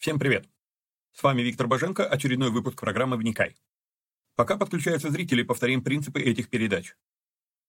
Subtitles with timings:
[0.00, 0.48] Всем привет!
[1.12, 3.54] С вами Виктор Боженко, очередной выпуск программы «Вникай».
[4.34, 6.94] Пока подключаются зрители, повторим принципы этих передач.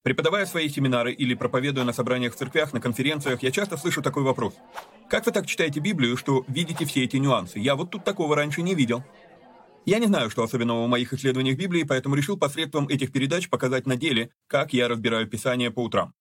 [0.02, 4.24] Преподавая свои семинары или проповедуя на собраниях в церквях, на конференциях, я часто слышу такой
[4.24, 4.56] вопрос.
[5.10, 7.60] Как вы так читаете Библию, что видите все эти нюансы?
[7.60, 9.04] Я вот тут такого раньше не видел.
[9.86, 13.86] Я не знаю, что особенного в моих исследованиях Библии, поэтому решил посредством этих передач показать
[13.86, 16.14] на деле, как я разбираю Писание по утрам.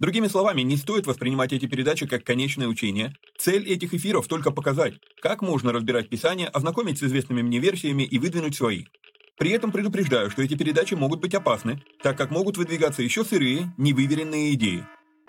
[0.00, 3.14] Другими словами, не стоит воспринимать эти передачи как конечное учение.
[3.38, 8.18] Цель этих эфиров только показать, как можно разбирать Писание, ознакомить с известными мне версиями и
[8.18, 8.86] выдвинуть свои.
[9.38, 13.74] При этом предупреждаю, что эти передачи могут быть опасны, так как могут выдвигаться еще сырые,
[13.76, 14.86] невыверенные идеи.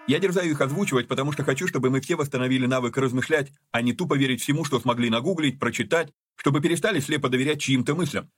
[0.08, 3.92] Я дерзаю их озвучивать, потому что хочу, чтобы мы все восстановили навык размышлять, а не
[3.92, 8.32] тупо верить всему, что смогли нагуглить, прочитать, чтобы перестали слепо доверять чьим-то мыслям.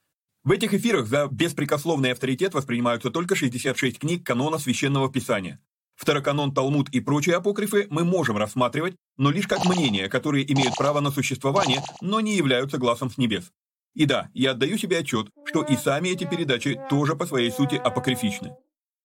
[0.44, 5.60] В этих эфирах за беспрекословный авторитет воспринимаются только 66 книг канона Священного Писания.
[6.04, 11.00] Второканон, Талмуд и прочие апокрифы мы можем рассматривать, но лишь как мнения, которые имеют право
[11.00, 13.52] на существование, но не являются глазом с небес.
[13.96, 17.76] И да, я отдаю себе отчет, что и сами эти передачи тоже по своей сути
[17.76, 18.52] апокрифичны.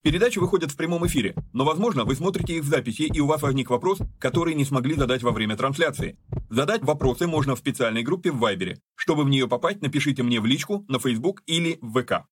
[0.02, 3.42] Передачи выходят в прямом эфире, но, возможно, вы смотрите их в записи, и у вас
[3.42, 6.18] возник вопрос, который не смогли задать во время трансляции.
[6.50, 8.80] Задать вопросы можно в специальной группе в Вайбере.
[8.96, 12.26] Чтобы в нее попасть, напишите мне в личку, на Facebook или в ВК.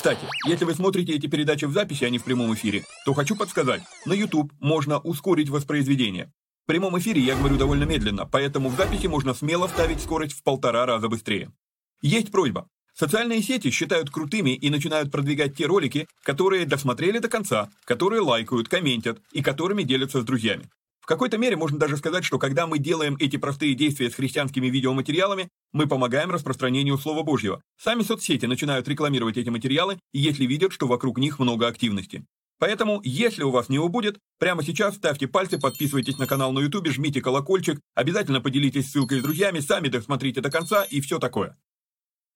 [0.00, 3.36] Кстати, если вы смотрите эти передачи в записи, а не в прямом эфире, то хочу
[3.36, 6.32] подсказать, на YouTube можно ускорить воспроизведение.
[6.64, 10.42] В прямом эфире я говорю довольно медленно, поэтому в записи можно смело ставить скорость в
[10.42, 11.52] полтора раза быстрее.
[12.00, 12.66] Есть просьба.
[12.94, 18.70] Социальные сети считают крутыми и начинают продвигать те ролики, которые досмотрели до конца, которые лайкают,
[18.70, 20.70] комментят и которыми делятся с друзьями.
[21.10, 25.48] Какой-то мере можно даже сказать, что когда мы делаем эти простые действия с христианскими видеоматериалами,
[25.72, 27.60] мы помогаем распространению Слова Божьего.
[27.76, 32.24] Сами соцсети начинают рекламировать эти материалы, если видят, что вокруг них много активности.
[32.60, 36.86] Поэтому, если у вас не убудет, прямо сейчас ставьте пальцы, подписывайтесь на канал на YouTube,
[36.86, 41.58] жмите колокольчик, обязательно поделитесь ссылкой с друзьями, сами досмотрите до конца и все такое.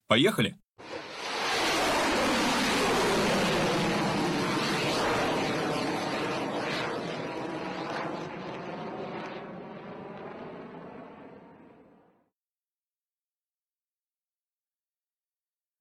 [0.07, 0.57] Поехали!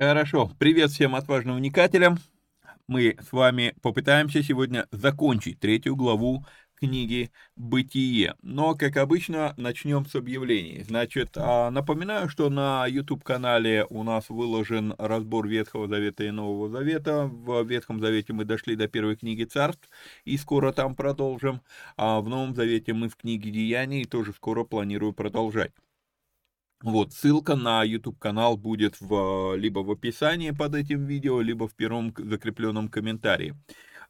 [0.09, 0.51] Хорошо.
[0.59, 2.19] Привет всем отважным вникателям.
[2.87, 6.45] Мы с вами попытаемся сегодня закончить третью главу
[6.75, 8.35] книги «Бытие».
[8.43, 10.83] Но, как обычно, начнем с объявлений.
[10.87, 17.25] Значит, а, напоминаю, что на YouTube-канале у нас выложен разбор Ветхого Завета и Нового Завета.
[17.27, 19.89] В Ветхом Завете мы дошли до первой книги Царств,
[20.27, 21.63] и скоро там продолжим.
[21.97, 25.73] А в Новом Завете мы в книге Деяний, тоже скоро планирую продолжать.
[26.85, 31.75] Вот, ссылка на YouTube канал будет в, либо в описании под этим видео, либо в
[31.75, 33.55] первом закрепленном комментарии.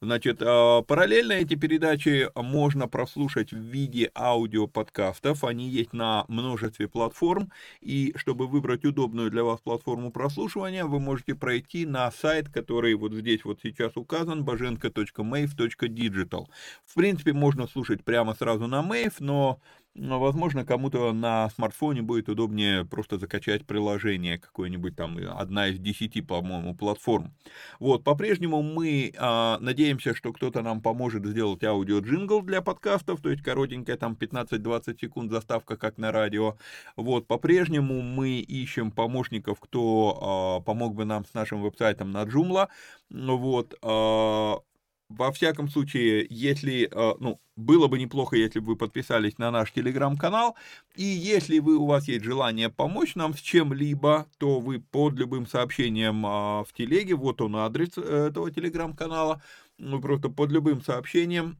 [0.00, 5.44] Значит, а, параллельно эти передачи можно прослушать в виде аудиоподкастов.
[5.44, 7.52] Они есть на множестве платформ.
[7.80, 13.12] И чтобы выбрать удобную для вас платформу прослушивания, вы можете пройти на сайт, который вот
[13.12, 16.48] здесь вот сейчас указан, bajenko.mave.digital.
[16.84, 19.60] В принципе, можно слушать прямо сразу на Mave, но,
[19.94, 26.75] возможно, кому-то на смартфоне будет удобнее просто закачать приложение какое-нибудь там, одна из десяти, по-моему,
[26.75, 27.32] платформ.
[27.78, 33.43] Вот, по-прежнему мы а, надеемся, что кто-то нам поможет сделать аудио-джингл для подкастов, то есть
[33.43, 36.56] коротенькая там 15-20 секунд заставка, как на радио.
[36.97, 42.69] Вот, по-прежнему мы ищем помощников, кто а, помог бы нам с нашим веб-сайтом на Joomla.
[43.10, 44.59] Вот, а,
[45.16, 49.72] во всяком случае, если, э, ну, было бы неплохо, если бы вы подписались на наш
[49.72, 50.56] телеграм-канал,
[50.97, 55.47] и если вы, у вас есть желание помочь нам с чем-либо, то вы под любым
[55.47, 59.42] сообщением а, в телеге, вот он адрес э, этого телеграм-канала,
[59.78, 61.58] ну, просто под любым сообщением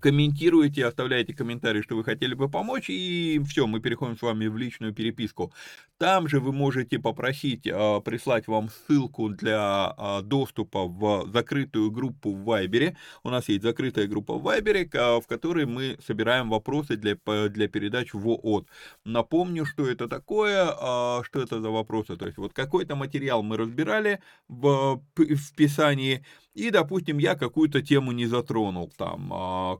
[0.00, 4.56] комментируете, оставляете комментарий, что вы хотели бы помочь, и все, мы переходим с вами в
[4.56, 5.52] личную переписку.
[5.98, 12.32] Там же вы можете попросить э, прислать вам ссылку для э, доступа в закрытую группу
[12.32, 12.96] в Вайбере.
[13.22, 17.16] У нас есть закрытая группа в Вайбере, э, в которой мы собираем вопросы для,
[17.48, 18.66] для передач в ООД.
[19.04, 22.16] Напомню, что это такое, э, что это за вопросы.
[22.16, 26.24] То есть вот какой-то материал мы разбирали в, в Писании,
[26.54, 29.32] и, допустим, я какую-то тему не затронул, там,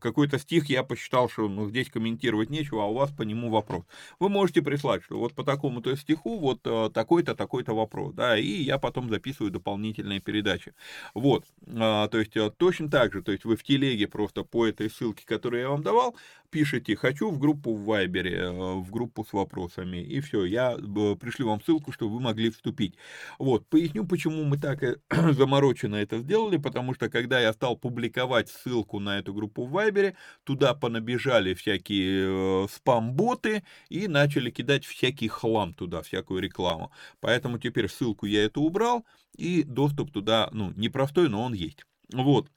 [0.04, 3.84] какой-то стих я посчитал, что ну, здесь комментировать нечего, а у вас по нему вопрос.
[4.20, 8.62] Вы можете прислать, что вот по такому-то стиху вот э, такой-то, такой-то вопрос, да, и
[8.62, 10.74] я потом записываю дополнительные передачи.
[11.14, 14.66] Вот, а, то есть э, точно так же, то есть вы в телеге просто по
[14.66, 16.14] этой ссылке, которую я вам давал,
[16.50, 20.76] пишете «хочу» в группу в Вайбере, э, в группу с вопросами, и все, я
[21.18, 22.94] пришлю вам ссылку, чтобы вы могли вступить.
[23.38, 24.80] Вот, поясню, почему мы так
[25.32, 30.16] замороченно это сделали, потому что когда я стал публиковать ссылку на эту группу в Вайбере,
[30.44, 36.90] туда понабежали всякие спам-боты и начали кидать всякий хлам туда, всякую рекламу.
[37.20, 39.04] Поэтому теперь ссылку я эту убрал,
[39.36, 41.84] и доступ туда, ну, непростой, но он есть.
[42.12, 42.50] Вот.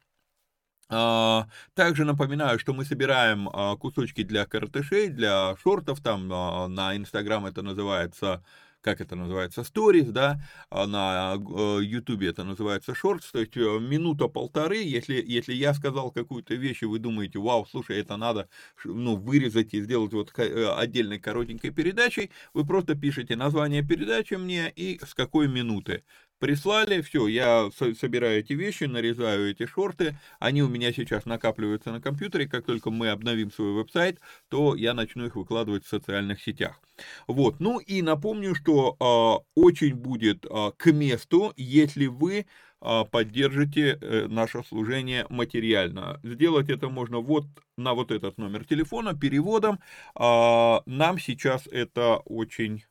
[0.89, 6.95] А, также напоминаю, что мы собираем а, кусочки для коротышей, для шортов, там а, на
[6.95, 8.43] Инстаграм это называется
[8.81, 10.41] как это называется, stories, да,
[10.71, 11.35] на
[11.81, 16.85] ютубе это называется shorts, то есть э, минута-полторы, если, если я сказал какую-то вещь, и
[16.85, 18.49] вы думаете, вау, слушай, это надо,
[18.83, 24.71] ну, вырезать и сделать вот э, отдельной коротенькой передачей, вы просто пишете название передачи мне
[24.75, 26.03] и с какой минуты.
[26.39, 27.69] Прислали, все, я
[27.99, 32.91] собираю эти вещи, нарезаю эти шорты, они у меня сейчас накапливаются на компьютере, как только
[32.91, 36.79] мы обновим свой веб-сайт, то я начну их выкладывать в социальных сетях.
[37.25, 42.45] Вот, ну и напомню, что э, очень будет э, к месту, если вы
[42.81, 46.19] э, поддержите э, наше служение материально.
[46.21, 47.45] Сделать это можно вот
[47.77, 49.79] на вот этот номер телефона переводом.
[50.15, 52.83] Э, нам сейчас это очень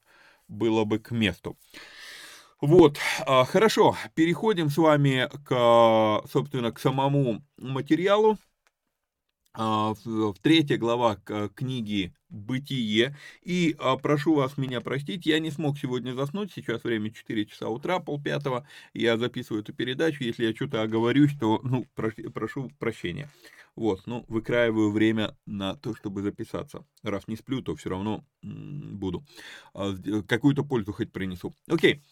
[0.48, 1.56] было бы к месту.
[2.60, 8.38] Вот, а, хорошо, переходим с вами к, собственно, к самому материалу.
[9.58, 9.94] А,
[10.42, 11.16] третья глава
[11.54, 13.16] книги «Бытие».
[13.42, 17.68] И а, прошу вас меня простить, я не смог сегодня заснуть, сейчас время 4 часа
[17.68, 23.30] утра, полпятого, я записываю эту передачу, если я что-то оговорюсь, то, ну, прошу прощения.
[23.76, 26.84] Вот, ну, выкраиваю время на то, чтобы записаться.
[27.02, 29.24] Раз не сплю, то все равно буду.
[29.74, 29.94] А,
[30.26, 31.54] какую-то пользу хоть принесу.
[31.68, 32.02] Окей.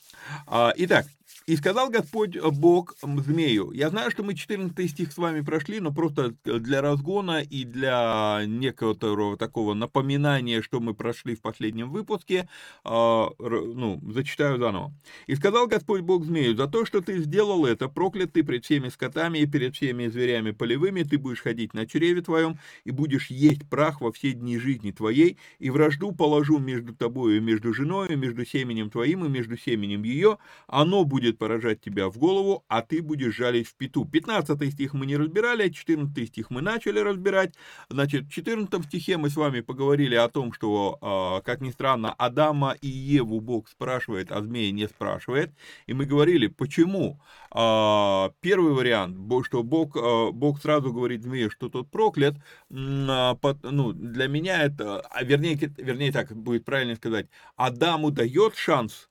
[0.46, 1.06] А, итак,
[1.46, 3.70] «И сказал Господь Бог змею».
[3.72, 8.44] Я знаю, что мы 14 стих с вами прошли, но просто для разгона и для
[8.46, 12.48] некоторого такого напоминания, что мы прошли в последнем выпуске,
[12.82, 14.94] а, ну, зачитаю заново.
[15.26, 18.88] «И сказал Господь Бог змею, за то, что ты сделал это, проклят ты пред всеми
[18.88, 23.68] скотами и перед всеми зверями полевыми, ты будешь ходить на чреве твоем, и будешь есть
[23.68, 28.46] прах во все дни жизни твоей, и вражду положу между тобою и между женою, между
[28.46, 30.38] семенем твоим и между семенем ее,
[30.68, 34.04] оно будет поражать тебя в голову, а ты будешь жалить в пету.
[34.04, 37.54] 15 стих мы не разбирали, 14 стих мы начали разбирать.
[37.88, 42.12] Значит, в 14 стихе мы с вами поговорили о том, что, а, как ни странно,
[42.12, 45.50] Адама и Еву Бог спрашивает, а змея не спрашивает.
[45.86, 47.20] И мы говорили, почему?
[47.50, 52.36] А, первый вариант, что Бог, а, Бог сразу говорит змее, что тот проклят,
[52.68, 57.26] ну, для меня это, вернее, вернее так будет правильно сказать,
[57.56, 59.08] Адаму дает шанс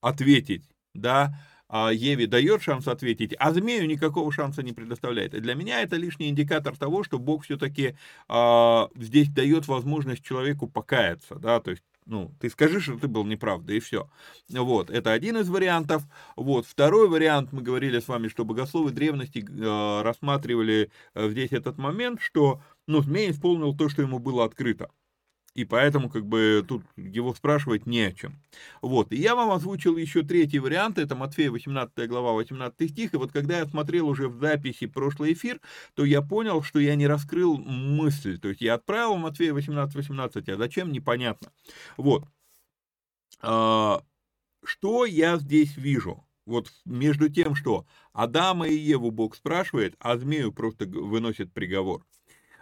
[0.00, 0.64] ответить,
[0.94, 1.34] да,
[1.70, 5.34] Еве дает шанс ответить, а змею никакого шанса не предоставляет.
[5.34, 7.96] И для меня это лишний индикатор того, что Бог все-таки
[8.28, 13.24] а, здесь дает возможность человеку покаяться, да, то есть ну, ты скажи, что ты был
[13.24, 14.10] неправ, да и все.
[14.50, 16.02] Вот, это один из вариантов.
[16.36, 21.78] Вот, второй вариант, мы говорили с вами, что богословы древности э, рассматривали э, здесь этот
[21.78, 24.90] момент, что, ну, змей исполнил то, что ему было открыто
[25.54, 28.34] и поэтому как бы тут его спрашивать не о чем.
[28.82, 33.16] Вот, и я вам озвучил еще третий вариант, это Матфея 18 глава 18 стих, и
[33.16, 35.60] вот когда я смотрел уже в записи прошлый эфир,
[35.94, 40.48] то я понял, что я не раскрыл мысль, то есть я отправил Матфея 18 18,
[40.48, 41.52] а зачем, непонятно.
[41.96, 42.24] Вот,
[43.40, 44.02] а,
[44.64, 46.24] что я здесь вижу?
[46.46, 52.04] Вот между тем, что Адама и Еву Бог спрашивает, а змею просто выносит приговор.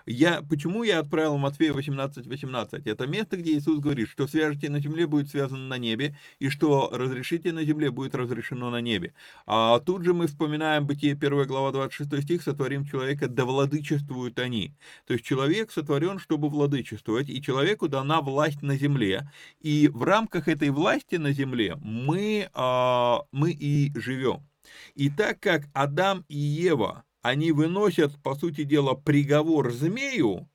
[0.07, 2.87] Я, почему я отправил Матфея 18, 18?
[2.87, 6.91] Это место, где Иисус говорит, что свяжете на земле будет связано на небе, и что
[6.93, 9.15] разрешите на земле будет разрешено на небе.
[9.47, 14.75] А тут же мы вспоминаем Бытие 1 глава 26 стих, сотворим человека, да владычествуют они.
[15.07, 19.31] То есть человек сотворен, чтобы владычествовать, и человеку дана власть на земле,
[19.61, 24.47] и в рамках этой власти на земле мы, а, мы и живем.
[24.95, 30.49] И так как Адам и Ева они выносят, по сути дела, приговор змею,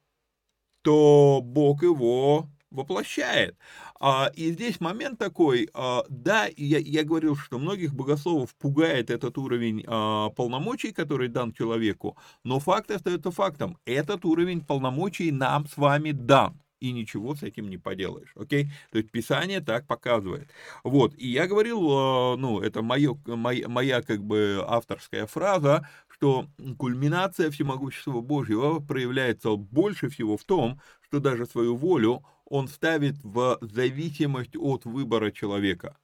[0.84, 3.58] то Бог его воплощает.
[4.00, 9.38] А, и здесь момент такой, а, да, я, я говорил, что многих богословов пугает этот
[9.38, 13.78] уровень а, полномочий, который дан человеку, но факт остается фактом.
[13.86, 18.70] Этот уровень полномочий нам с вами дан и ничего с этим не поделаешь, окей?
[18.92, 20.50] То есть Писание так показывает.
[20.84, 21.82] Вот, и я говорил,
[22.38, 26.48] ну, это мое, моя, моя как бы авторская фраза, что
[26.78, 33.60] кульминация всемогущества Божьего проявляется больше всего в том, что даже свою волю он ставит в
[33.62, 35.98] зависимость от выбора человека.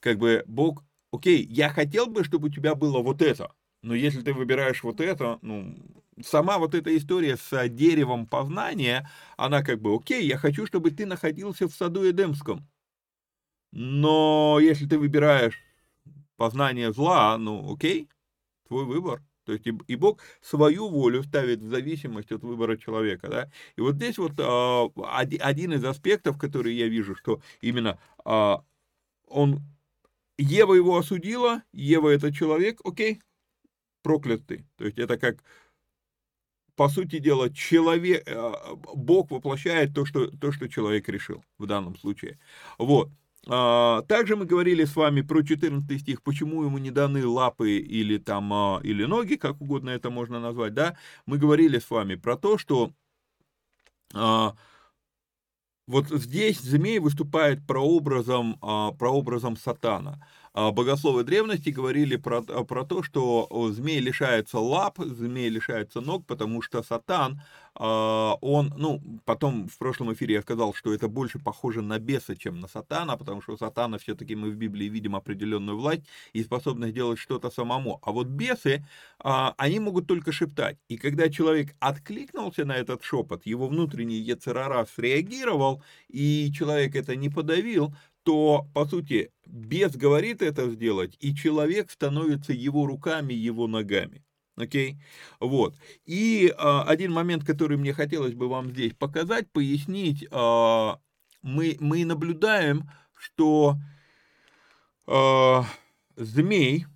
[0.00, 4.22] Как бы Бог, окей, я хотел бы, чтобы у тебя было вот это, но если
[4.22, 5.76] ты выбираешь вот это, ну,
[6.22, 11.06] сама вот эта история с деревом познания, она как бы, окей, я хочу, чтобы ты
[11.06, 12.66] находился в саду Эдемском.
[13.72, 15.60] Но если ты выбираешь
[16.36, 18.08] познание зла, ну окей,
[18.68, 19.22] твой выбор.
[19.50, 23.28] То есть и, и Бог свою волю ставит в зависимость от выбора человека.
[23.28, 23.50] Да?
[23.74, 28.54] И вот здесь вот э, один из аспектов, который я вижу, что именно э,
[29.26, 29.60] он,
[30.38, 33.20] Ева его осудила, Ева это человек, окей,
[34.02, 34.66] проклятый.
[34.76, 35.42] То есть это как,
[36.76, 38.52] по сути дела, человек, э,
[38.94, 42.38] Бог воплощает то что, то, что человек решил в данном случае.
[42.78, 43.10] Вот.
[43.48, 48.18] А, также мы говорили с вами про 14 стих, почему ему не даны лапы или
[48.18, 52.36] там, а, или ноги, как угодно это можно назвать, да, мы говорили с вами про
[52.36, 52.92] то, что
[54.14, 54.54] а,
[55.86, 58.58] вот здесь змей выступает прообразом,
[58.98, 60.24] прообразом сатана.
[60.52, 66.60] А, богословы древности говорили про, про то, что змей лишается лап, змей лишается ног, потому
[66.60, 67.40] что сатан,
[67.74, 72.36] а, он, ну, потом в прошлом эфире я сказал, что это больше похоже на беса,
[72.36, 76.02] чем на сатана, потому что у сатана все-таки мы в Библии видим определенную власть
[76.32, 78.00] и способность делать что-то самому.
[78.02, 78.84] А вот бесы,
[79.20, 80.78] а, они могут только шептать.
[80.88, 87.28] И когда человек откликнулся на этот шепот, его внутренний Ецерара среагировал, и человек это не
[87.28, 94.24] подавил, то, по сути, бес говорит это сделать, и человек становится его руками, его ногами.
[94.56, 94.92] Окей?
[94.92, 94.96] Okay?
[95.40, 95.74] Вот.
[96.04, 100.98] И а, один момент, который мне хотелось бы вам здесь показать, пояснить, а,
[101.42, 103.76] мы, мы наблюдаем, что
[105.06, 105.64] а,
[106.16, 106.86] змей,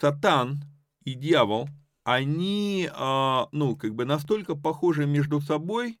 [0.00, 0.62] сатан
[1.04, 1.68] и дьявол,
[2.04, 5.98] они, а, ну, как бы настолько похожи между собой,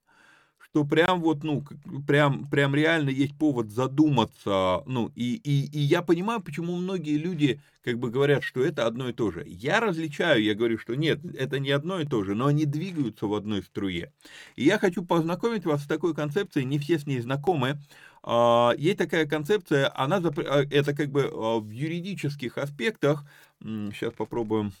[0.72, 1.64] что прям вот, ну,
[2.06, 7.60] прям, прям реально есть повод задуматься, ну, и, и, и я понимаю, почему многие люди,
[7.82, 9.44] как бы, говорят, что это одно и то же.
[9.46, 13.26] Я различаю, я говорю, что нет, это не одно и то же, но они двигаются
[13.26, 14.12] в одной струе.
[14.54, 17.80] И я хочу познакомить вас с такой концепцией, не все с ней знакомы,
[18.22, 23.24] а, есть такая концепция, она, а, это как бы а, в юридических аспектах,
[23.60, 24.72] сейчас попробуем,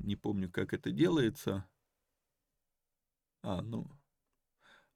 [0.00, 1.64] не помню, как это делается,
[3.42, 3.86] а, ну,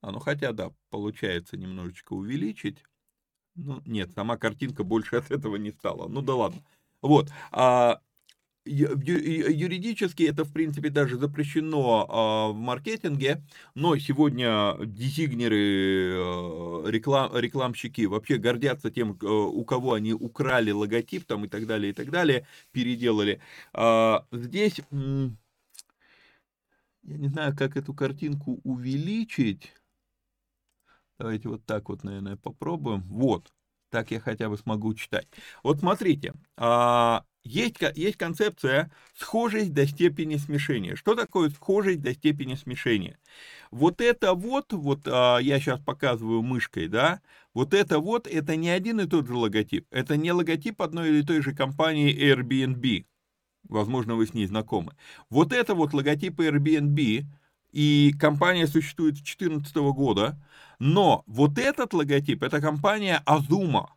[0.00, 2.84] а, ну хотя, да, получается немножечко увеличить.
[3.54, 6.08] Ну, нет, сама картинка больше от этого не стала.
[6.08, 6.62] Ну да ладно.
[7.02, 7.30] Вот.
[7.52, 8.00] А,
[8.64, 13.42] юридически это, в принципе, даже запрещено а, в маркетинге,
[13.74, 21.24] но сегодня дизигнеры, а, реклам, рекламщики вообще гордятся тем, а, у кого они украли логотип
[21.24, 23.40] там и так далее, и так далее, переделали.
[23.72, 25.30] А, здесь, я
[27.16, 29.72] не знаю, как эту картинку увеличить.
[31.20, 33.02] Давайте вот так вот, наверное, попробуем.
[33.02, 33.52] Вот,
[33.90, 35.28] так я хотя бы смогу читать.
[35.62, 40.96] Вот смотрите, а, есть, есть концепция схожесть до степени смешения.
[40.96, 43.18] Что такое схожесть до степени смешения?
[43.70, 47.20] Вот это вот, вот а, я сейчас показываю мышкой, да,
[47.52, 49.86] вот это вот, это не один и тот же логотип.
[49.90, 53.04] Это не логотип одной или той же компании Airbnb.
[53.68, 54.96] Возможно, вы с ней знакомы.
[55.28, 57.26] Вот это вот логотип Airbnb,
[57.72, 60.38] и компания существует с 2014 года,
[60.78, 63.94] но вот этот логотип, это компания Азума,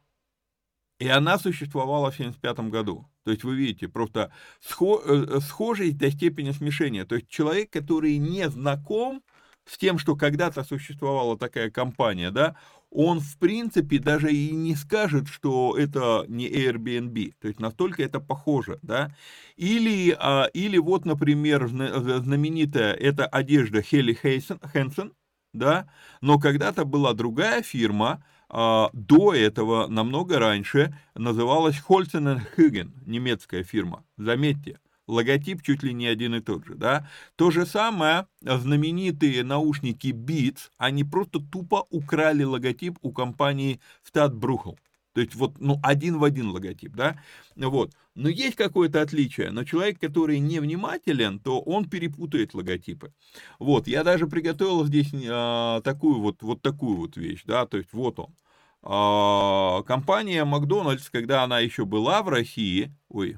[1.00, 3.08] и она существовала в 1975 году.
[3.24, 4.32] То есть вы видите, просто
[4.80, 7.06] э, схожесть до степени смешения.
[7.06, 9.24] То есть человек, который не знаком
[9.65, 12.56] с тем, что когда-то существовала такая компания, да,
[12.94, 18.20] он в принципе даже и не скажет, что это не Airbnb, то есть настолько это
[18.20, 19.16] похоже, да,
[19.56, 25.14] или, а, или вот, например, знаменитая эта одежда Хелли Хэнсон,
[25.54, 25.88] да,
[26.22, 34.04] но когда-то была другая фирма, а, до этого, намного раньше, называлась Holzen Hügen, немецкая фирма,
[34.18, 34.80] заметьте,
[35.13, 37.08] логотип чуть ли не один и тот же, да.
[37.36, 43.79] То же самое знаменитые наушники Beats, они просто тупо украли логотип у компании
[44.12, 44.77] Stadtbruchel.
[45.13, 47.20] То есть вот, ну, один в один логотип, да,
[47.55, 47.91] вот.
[48.15, 53.13] Но есть какое-то отличие, но человек, который невнимателен, то он перепутает логотипы.
[53.60, 57.93] Вот, я даже приготовил здесь а, такую вот, вот такую вот вещь, да, то есть
[57.93, 58.36] вот он.
[58.82, 63.38] А, компания Макдональдс, когда она еще была в России, ой,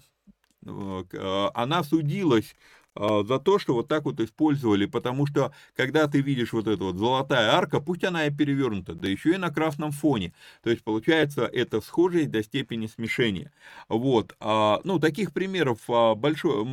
[1.53, 2.55] она судилась
[2.95, 6.85] а, за то, что вот так вот использовали, потому что, когда ты видишь вот эту
[6.85, 10.83] вот золотая арка, пусть она и перевернута, да еще и на красном фоне, то есть
[10.83, 13.51] получается это схожесть до степени смешения.
[13.89, 15.79] Вот, ну, таких примеров
[16.17, 16.63] большое,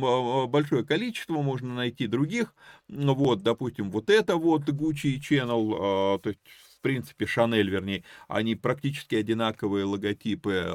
[0.47, 2.55] большое количество, можно найти других,
[2.87, 6.39] вот, допустим, вот это вот Gucci Channel, то есть
[6.83, 10.67] принципе, Шанель, вернее, они практически одинаковые логотипы,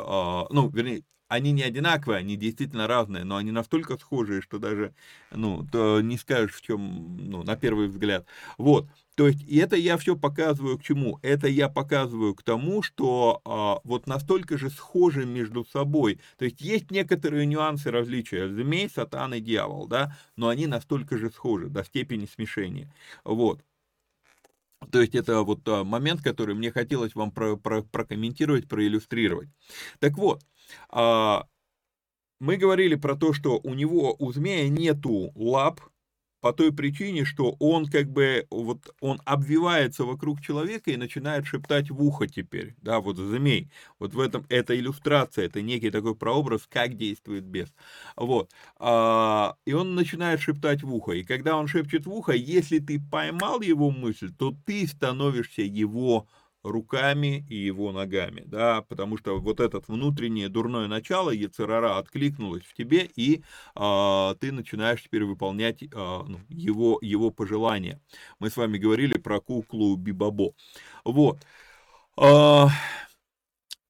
[0.51, 4.95] ну, вернее, они не одинаковые, они действительно разные, но они настолько схожие, что даже,
[5.31, 8.27] ну, то не скажешь, в чем, ну, на первый взгляд.
[8.57, 11.19] Вот, то есть, и это я все показываю к чему?
[11.23, 16.21] Это я показываю к тому, что а, вот настолько же схожи между собой.
[16.39, 18.49] То есть, есть некоторые нюансы различия.
[18.49, 22.95] Змей, сатан и дьявол, да, но они настолько же схожи до степени смешения.
[23.25, 23.61] Вот.
[24.93, 29.49] То есть это вот а, момент, который мне хотелось вам про, про, прокомментировать, проиллюстрировать.
[29.99, 30.45] Так вот,
[30.93, 35.81] мы говорили про то, что у него, у змея нету лап,
[36.41, 41.91] по той причине, что он как бы, вот он обвивается вокруг человека и начинает шептать
[41.91, 43.71] в ухо теперь, да, вот змей.
[43.99, 47.75] Вот в этом, это иллюстрация, это некий такой прообраз, как действует бес.
[48.17, 48.53] Вот.
[48.79, 51.13] А, и он начинает шептать в ухо.
[51.13, 56.29] И когда он шепчет в ухо, если ты поймал его мысль, то ты становишься его
[56.63, 62.75] руками и его ногами, да, потому что вот это внутреннее дурное начало Ецерара откликнулось в
[62.75, 63.43] тебе, и
[63.75, 68.01] а, ты начинаешь теперь выполнять ну, его, его пожелания.
[68.39, 70.53] Мы с вами говорили про куклу Бибабо.
[71.05, 71.39] Вот.
[72.17, 72.69] А,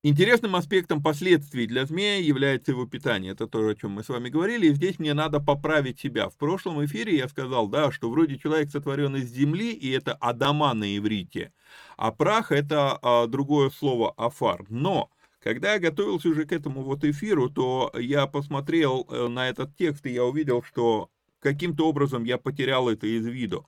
[0.05, 3.33] Интересным аспектом последствий для змея является его питание.
[3.33, 4.69] Это то, о чем мы с вами говорили.
[4.69, 6.29] И здесь мне надо поправить себя.
[6.29, 10.73] В прошлом эфире я сказал, да, что вроде человек сотворен из земли, и это Адама
[10.75, 11.53] на иврите.
[11.97, 14.65] А прах это а, другое слово афар.
[14.69, 15.11] Но
[15.43, 20.07] когда я готовился уже к этому вот эфиру, то я посмотрел э, на этот текст,
[20.07, 23.67] и я увидел, что каким-то образом я потерял это из виду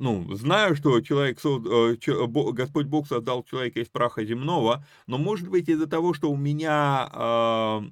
[0.00, 1.96] ну, знаю, что человек, э,
[2.52, 7.06] Господь Бог создал человека из праха земного, но может быть из-за того, что у меня,
[7.12, 7.84] а,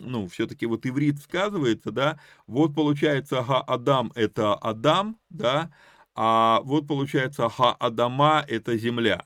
[0.00, 5.72] ну, все-таки вот иврит сказывается, да, вот получается Ха-Адам это Адам, да,
[6.14, 9.24] а вот получается Ха-Адама это земля.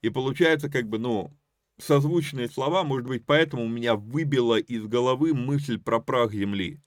[0.00, 1.32] И получается как бы, ну,
[1.78, 6.80] созвучные слова, может быть, поэтому у меня выбило из головы мысль про прах земли.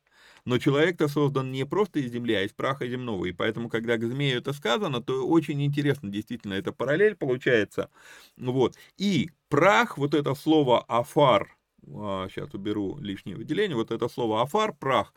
[0.47, 3.25] Но человек-то создан не просто из земли, а из праха земного.
[3.25, 7.89] И поэтому, когда к змею это сказано, то очень интересно, действительно, это параллель получается.
[8.37, 8.77] Вот.
[8.97, 14.73] И прах, вот это слово афар, сейчас а, уберу лишнее выделение, вот это слово афар,
[14.73, 15.13] прах,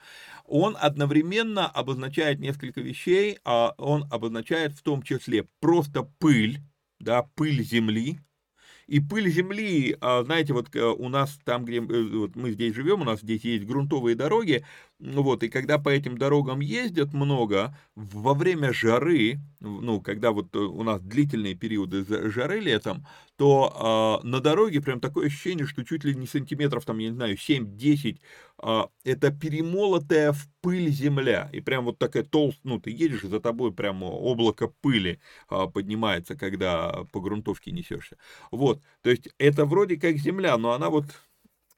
[0.46, 6.58] он одновременно обозначает несколько вещей, а он обозначает в том числе просто пыль,
[6.99, 8.19] да, пыль земли,
[8.91, 12.75] и пыль земли, а, знаете, вот э, у нас там, где э, вот мы здесь
[12.75, 14.65] живем, у нас здесь есть грунтовые дороги,
[14.99, 20.57] ну вот, и когда по этим дорогам ездят много, во время жары, ну, когда вот
[20.57, 23.07] э, у нас длительные периоды жары летом,
[23.41, 27.15] то э, на дороге прям такое ощущение, что чуть ли не сантиметров, там, я не
[27.15, 28.19] знаю, 7-10, э,
[28.59, 31.49] а, это перемолотая в пыль земля.
[31.50, 35.67] И прям вот такая толстая, ну, ты едешь, и за тобой прямо облако пыли э,
[35.73, 38.19] поднимается, когда по грунтовке несешься.
[38.50, 41.07] Вот, то есть это вроде как земля, но она вот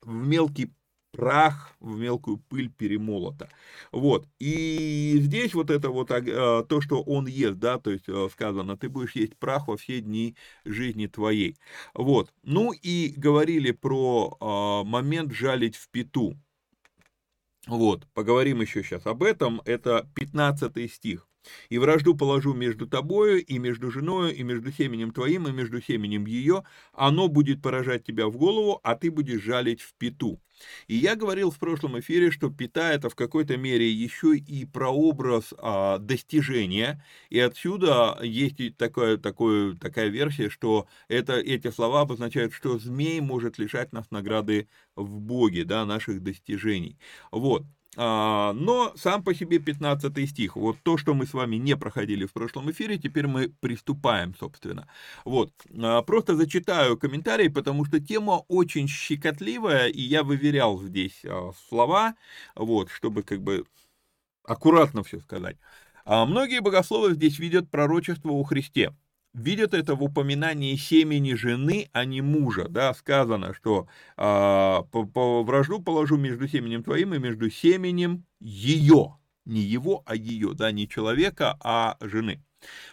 [0.01, 0.73] в мелкий
[1.13, 3.49] прах в мелкую пыль перемолота.
[3.93, 4.27] Вот.
[4.41, 8.77] И здесь вот это вот а, то, что он ест, да, то есть а, сказано,
[8.77, 11.57] ты будешь есть прах во все дни жизни твоей.
[11.95, 12.33] Вот.
[12.43, 16.35] Ну и говорили про а, момент жалить в пету.
[17.69, 19.61] Вот, поговорим еще сейчас об этом.
[19.65, 21.29] Это 15 стих.
[21.69, 26.27] И вражду положу между тобою, и между женою, и между семенем твоим, и между семенем
[26.27, 26.65] ее.
[26.93, 30.41] Оно будет поражать тебя в голову, а ты будешь жалить в пету.
[30.87, 35.53] И я говорил в прошлом эфире, что пята это в какой-то мере еще и прообраз
[35.59, 42.79] а, достижения, и отсюда есть такая, такая, такая версия, что это, эти слова обозначают, что
[42.79, 46.99] змей может лишать нас награды в Боге, да, наших достижений.
[47.31, 47.65] Вот.
[47.97, 52.25] А, но сам по себе 15 стих, вот то, что мы с вами не проходили
[52.25, 54.89] в прошлом эфире, теперь мы приступаем, собственно.
[55.27, 61.53] Вот, а, просто зачитаю комментарии, потому что тема очень щекотливая, и я выверял здесь а,
[61.69, 62.15] слова,
[62.55, 63.67] вот, чтобы как бы
[64.45, 65.57] аккуратно все сказать.
[66.05, 68.93] Многие богословы здесь видят пророчество о Христе
[69.35, 75.43] видят это в упоминании семени жены, а не мужа, да, сказано, что а, по, по
[75.43, 80.89] вражду положу между семенем твоим и между семенем ее, не его, а ее, да, не
[80.89, 82.43] человека, а жены.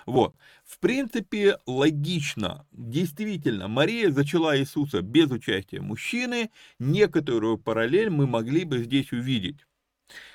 [0.05, 0.35] Вот.
[0.65, 2.65] В принципе, логично.
[2.71, 6.49] Действительно, Мария зачала Иисуса без участия мужчины.
[6.79, 9.65] Некоторую параллель мы могли бы здесь увидеть.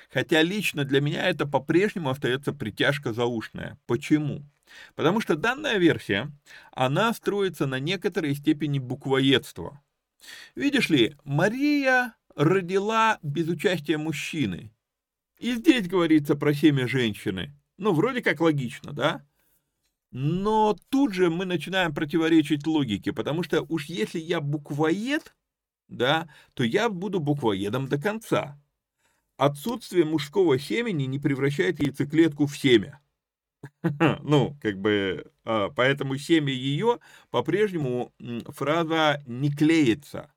[0.09, 3.77] Хотя лично для меня это по-прежнему остается притяжка заушная.
[3.87, 4.45] Почему?
[4.95, 6.31] Потому что данная версия,
[6.71, 9.81] она строится на некоторой степени буквоедства.
[10.55, 14.71] Видишь ли, Мария родила без участия мужчины.
[15.37, 17.53] И здесь говорится про семя женщины.
[17.77, 19.25] Ну, вроде как логично, да?
[20.11, 25.35] Но тут же мы начинаем противоречить логике, потому что уж если я буквоед,
[25.89, 28.57] да, то я буду буквоедом до конца.
[29.37, 33.01] Отсутствие мужского семени не превращает яйцеклетку в семя.
[34.21, 36.99] Ну, как бы, а, поэтому семя ее
[37.31, 38.13] по-прежнему
[38.47, 40.31] фраза не клеится.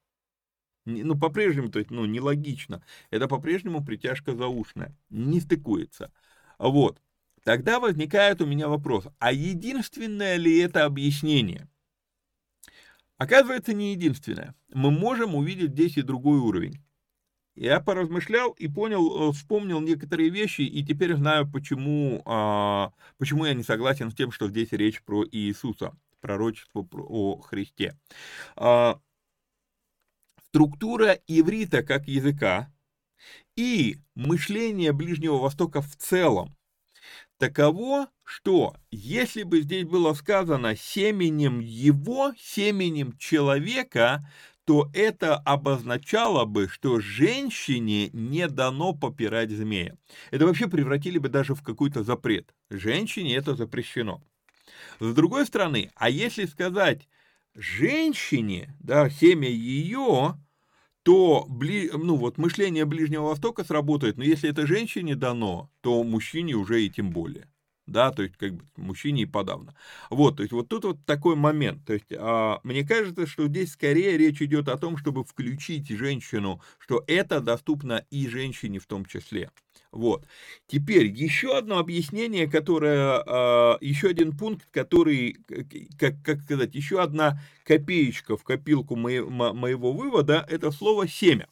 [0.85, 2.83] Ну, по-прежнему, то есть, ну, нелогично.
[3.11, 6.12] Это по-прежнему притяжка заушная, не стыкуется.
[6.59, 7.01] Вот.
[7.45, 11.69] Тогда возникает у меня вопрос, а единственное ли это объяснение?
[13.17, 14.55] Оказывается, не единственное.
[14.73, 16.81] Мы можем увидеть здесь и другой уровень.
[17.59, 23.55] Я поразмышлял и понял, э, вспомнил некоторые вещи, и теперь знаю, почему, а, почему я
[23.55, 27.99] не согласен с тем, что здесь речь про Иисуса, пророчество о Христе.
[28.55, 29.01] А,
[30.51, 32.73] структура иврита как языка
[33.57, 36.57] и мышление Ближнего Востока в целом
[37.38, 44.25] таково, что если бы здесь было сказано семенем его, семенем человека,
[44.68, 49.96] то это обозначало бы, что женщине не дано попирать змея.
[50.31, 52.54] Это вообще превратили бы даже в какой-то запрет.
[52.68, 54.22] Женщине это запрещено.
[55.00, 57.09] С другой стороны, а если сказать
[57.54, 60.38] женщине, да, семя ее,
[61.02, 66.57] то бли, ну, вот, мышление Ближнего Востока сработает, но если это женщине дано, то мужчине
[66.57, 67.48] уже и тем более
[67.88, 69.74] да, то есть как бы мужчине и подавно.
[70.11, 73.72] Вот, то есть вот тут вот такой момент, то есть а, мне кажется, что здесь
[73.72, 79.05] скорее речь идет о том, чтобы включить женщину, что это доступно и женщине в том
[79.05, 79.51] числе.
[79.90, 80.27] Вот.
[80.66, 85.38] Теперь еще одно объяснение, которое, а, еще один пункт, который,
[85.98, 91.48] как, как сказать, еще одна копеечка в копилку моего, моего вывода, это слово «семя».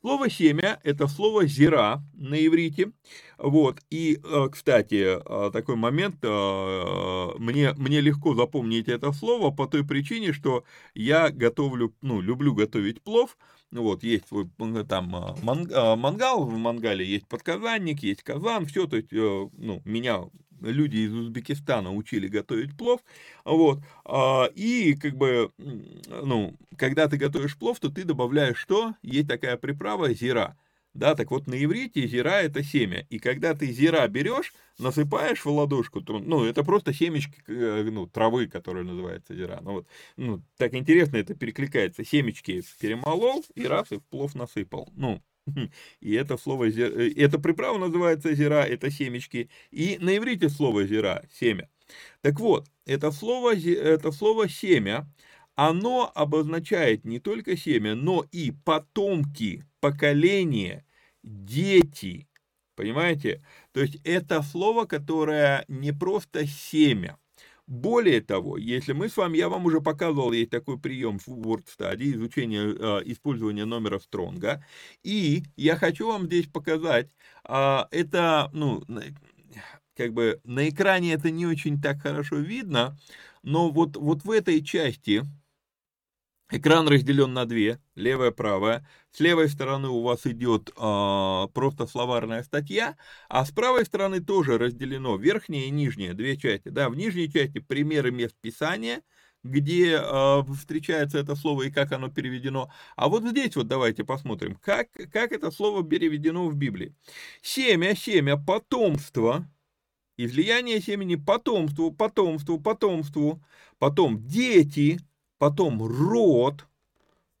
[0.00, 2.92] Слово «семя»— это слово «зира» на иврите.
[3.36, 3.80] Вот.
[3.90, 9.84] И, э, кстати, э, такой момент, э, мне, мне легко запомнить это слово по той
[9.84, 10.62] причине, что
[10.94, 13.36] я готовлю, ну, люблю готовить плов,
[13.72, 14.48] вот, есть свой
[14.88, 20.22] там мангал, в мангале есть подказанник, есть казан, все, то есть, ну, меня
[20.60, 23.00] люди из Узбекистана учили готовить плов,
[23.44, 28.94] вот, а, и как бы, ну, когда ты готовишь плов, то ты добавляешь что?
[29.02, 30.56] Есть такая приправа зира,
[30.94, 35.50] да, так вот на иврите зира это семя, и когда ты зира берешь, насыпаешь в
[35.50, 40.74] ладошку, ну, это просто семечки, э, ну, травы, которая называется зира, ну, вот, ну, так
[40.74, 45.22] интересно это перекликается, семечки перемолол и раз и в плов насыпал, ну,
[46.00, 49.50] И это слово, э, это приправа называется зира, это семечки.
[49.70, 51.68] И на иврите слово зира, семя.
[52.20, 55.06] Так вот, это слово, это слово семя,
[55.54, 60.84] оно обозначает не только семя, но и потомки, поколения,
[61.22, 62.28] дети.
[62.76, 63.42] Понимаете?
[63.72, 67.18] То есть это слово, которое не просто семя,
[67.68, 72.14] более того, если мы с вами, я вам уже показывал, есть такой прием в WordStudy,
[72.14, 74.64] изучение э, использования номера Стронга,
[75.02, 77.10] и я хочу вам здесь показать,
[77.46, 78.82] э, это, ну,
[79.96, 82.96] как бы на экране это не очень так хорошо видно,
[83.42, 85.22] но вот, вот в этой части,
[86.50, 88.86] Экран разделен на две, левая, правая.
[89.10, 92.96] С левой стороны у вас идет э, просто словарная статья,
[93.28, 96.70] а с правой стороны тоже разделено верхняя и нижняя, две части.
[96.70, 99.02] Да, в нижней части примеры мест писания,
[99.44, 102.70] где э, встречается это слово и как оно переведено.
[102.96, 106.94] А вот здесь вот давайте посмотрим, как, как это слово переведено в Библии.
[107.42, 109.46] Семя, семя, потомство,
[110.16, 113.44] излияние семени потомству, потомству, потомству,
[113.78, 114.98] потом дети,
[115.38, 116.66] потом род,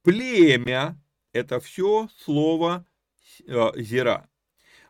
[0.02, 1.00] племя,
[1.32, 2.86] это все слово
[3.46, 4.28] э, зира.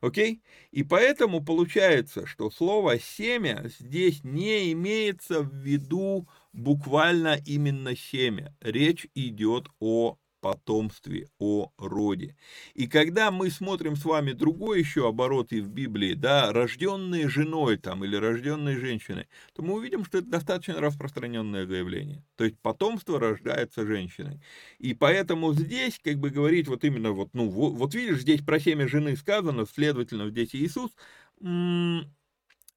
[0.00, 0.42] Окей?
[0.70, 8.54] И поэтому получается, что слово семя здесь не имеется в виду буквально именно семя.
[8.60, 12.36] Речь идет о потомстве, о роде.
[12.74, 18.04] И когда мы смотрим с вами другой еще оборот в Библии, да, рожденные женой там
[18.04, 22.24] или рожденные женщиной, то мы увидим, что это достаточно распространенное заявление.
[22.36, 24.40] То есть потомство рождается женщиной.
[24.78, 28.60] И поэтому здесь, как бы говорить вот именно вот, ну, вот, вот видишь, здесь про
[28.60, 30.90] семя жены сказано, следовательно, здесь Иисус,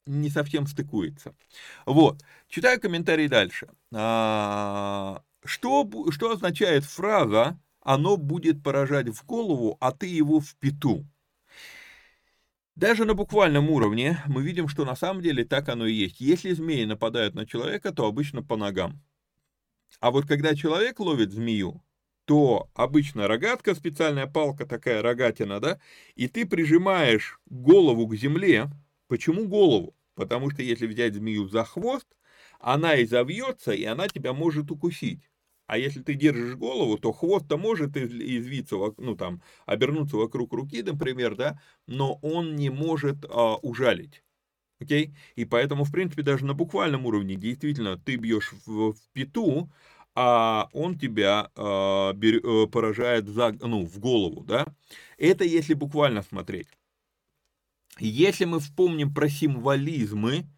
[0.06, 1.36] не совсем стыкуется.
[1.86, 2.21] Вот.
[2.47, 3.67] Читаю комментарий дальше.
[3.93, 11.06] А, что, что означает фраза «оно будет поражать в голову, а ты его в пету»?
[12.75, 16.21] Даже на буквальном уровне мы видим, что на самом деле так оно и есть.
[16.21, 19.01] Если змеи нападают на человека, то обычно по ногам.
[19.99, 21.84] А вот когда человек ловит змею,
[22.25, 25.80] то обычно рогатка, специальная палка, такая рогатина, да,
[26.15, 28.69] и ты прижимаешь голову к земле.
[29.08, 29.95] Почему голову?
[30.15, 32.08] Потому что если взять змею за хвост,
[32.60, 35.30] она и завьется, и она тебя может укусить.
[35.71, 41.38] А если ты держишь голову, то хвост-то может извиться, ну там, обернуться вокруг руки, например,
[41.38, 44.21] да, но он не может а, ужалить.
[44.81, 45.15] Окей?
[45.36, 49.71] И поэтому, в принципе, даже на буквальном уровне, действительно, ты бьешь в, в пету,
[50.13, 54.65] а он тебя а, бер, э, поражает за, ну, в голову, да?
[55.17, 56.67] Это если буквально смотреть.
[57.97, 60.49] Если мы вспомним про символизмы,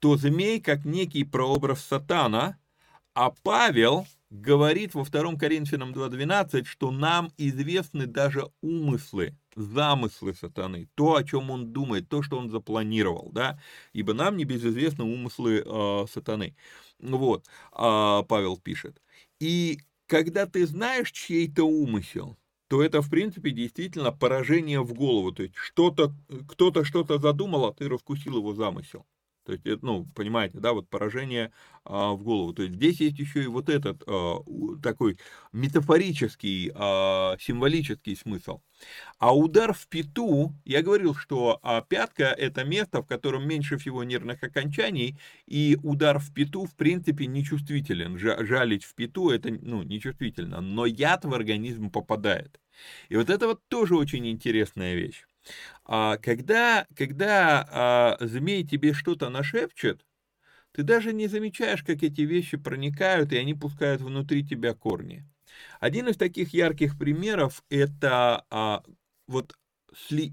[0.00, 2.58] то змей как некий прообраз сатана,
[3.14, 11.16] а Павел говорит во 2 Коринфянам 2.12, что нам известны даже умыслы, замыслы сатаны, то,
[11.16, 13.60] о чем он думает, то, что он запланировал, да,
[13.92, 16.54] ибо нам не безызвестны умыслы э, сатаны.
[17.00, 19.02] Вот, э, Павел пишет.
[19.40, 22.36] И когда ты знаешь чей-то умысел,
[22.68, 25.32] то это, в принципе, действительно поражение в голову.
[25.32, 26.14] То есть что-то,
[26.48, 29.04] кто-то что-то задумал, а ты раскусил его замысел.
[29.44, 31.52] То есть, ну, понимаете, да, вот поражение
[31.84, 32.52] а, в голову.
[32.52, 34.38] То есть здесь есть еще и вот этот а,
[34.82, 35.18] такой
[35.52, 38.60] метафорический, а, символический смысл.
[39.18, 44.04] А удар в пету, я говорил, что а, пятка это место, в котором меньше всего
[44.04, 48.18] нервных окончаний, и удар в пету, в принципе, нечувствителен.
[48.18, 52.60] Жалить в пету это, ну, нечувствительно, но яд в организм попадает.
[53.08, 55.24] И вот это вот тоже очень интересная вещь.
[55.84, 60.04] А когда, когда а, змей тебе что-то нашепчет,
[60.72, 65.26] ты даже не замечаешь, как эти вещи проникают, и они пускают внутри тебя корни.
[65.80, 68.82] Один из таких ярких примеров это а,
[69.26, 69.56] вот
[69.94, 70.32] сли,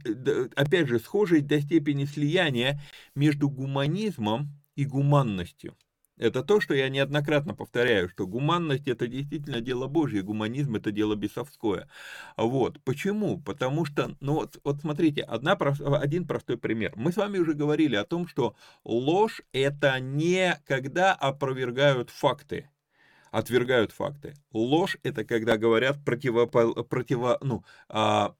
[0.56, 2.82] опять же схожесть до степени слияния
[3.16, 5.76] между гуманизмом и гуманностью.
[6.18, 11.16] Это то, что я неоднократно повторяю, что гуманность это действительно дело Божье, гуманизм это дело
[11.16, 11.88] бесовское.
[12.38, 12.82] Вот.
[12.84, 13.40] Почему?
[13.40, 16.94] Потому что, ну вот, вот смотрите, одна, один простой пример.
[16.96, 22.70] Мы с вами уже говорили о том, что ложь это не когда опровергают факты,
[23.30, 24.34] отвергают факты.
[24.52, 28.36] Ложь это когда говорят противо, противо, ну, а,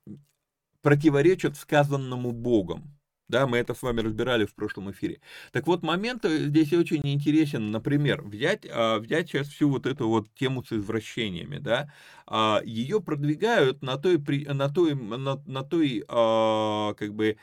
[0.82, 2.97] противоречат сказанному Богом.
[3.30, 5.20] Да, мы это с вами разбирали в прошлом эфире.
[5.52, 10.08] Так вот, момент э, здесь очень интересен, например, взять, а, взять сейчас всю вот эту
[10.08, 11.92] вот тему с извращениями, да,
[12.26, 17.38] а, ее продвигают на той, на той, на, на той а, как бы,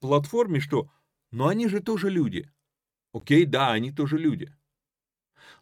[0.00, 0.90] платформе, что,
[1.30, 2.50] ну, они же тоже люди.
[3.14, 4.52] Окей, да, они тоже люди.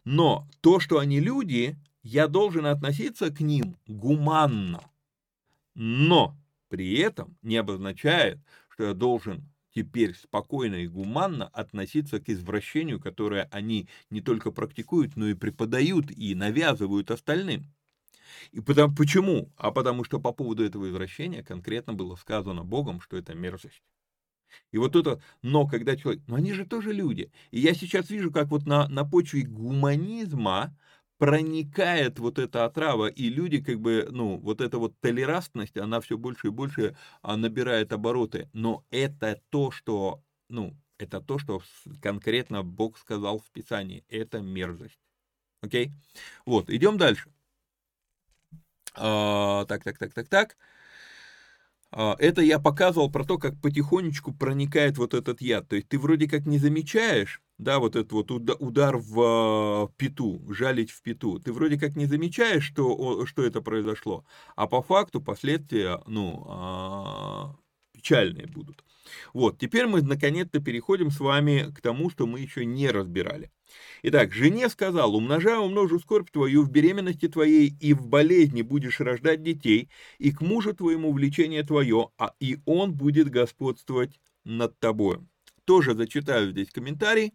[0.03, 4.81] Но то, что они люди, я должен относиться к ним гуманно.
[5.75, 6.37] Но
[6.69, 13.47] при этом не обозначает, что я должен теперь спокойно и гуманно относиться к извращению, которое
[13.51, 17.65] они не только практикуют, но и преподают и навязывают остальным.
[18.51, 19.51] И потому, почему?
[19.57, 23.81] А потому что по поводу этого извращения конкретно было сказано Богом, что это мерзость.
[24.71, 27.31] И вот это, но когда человек, ну они же тоже люди.
[27.51, 30.75] И я сейчас вижу, как вот на, на почве гуманизма
[31.21, 36.17] проникает вот эта отрава, и люди как бы, ну, вот эта вот толерантность, она все
[36.17, 38.49] больше и больше а, набирает обороты.
[38.53, 41.61] Но это то, что, ну, это то, что
[42.01, 44.03] конкретно Бог сказал в Писании.
[44.09, 44.97] Это мерзость.
[45.61, 45.91] Окей?
[46.47, 47.29] Вот, идем дальше.
[48.95, 50.57] А, так, так, так, так, так.
[51.91, 55.67] А, это я показывал про то, как потихонечку проникает вот этот яд.
[55.67, 60.41] То есть ты вроде как не замечаешь, да, вот этот вот удар в а, пету,
[60.49, 65.21] жалить в пету, ты вроде как не замечаешь, что, что это произошло, а по факту
[65.21, 67.55] последствия, ну, а,
[67.93, 68.83] печальные будут.
[69.33, 73.51] Вот, теперь мы наконец-то переходим с вами к тому, что мы еще не разбирали.
[74.01, 79.43] Итак, жене сказал, умножаю, умножу скорбь твою в беременности твоей, и в болезни будешь рождать
[79.43, 85.27] детей, и к мужу твоему влечение твое, а и он будет господствовать над тобою
[85.65, 87.33] тоже зачитаю здесь комментарий,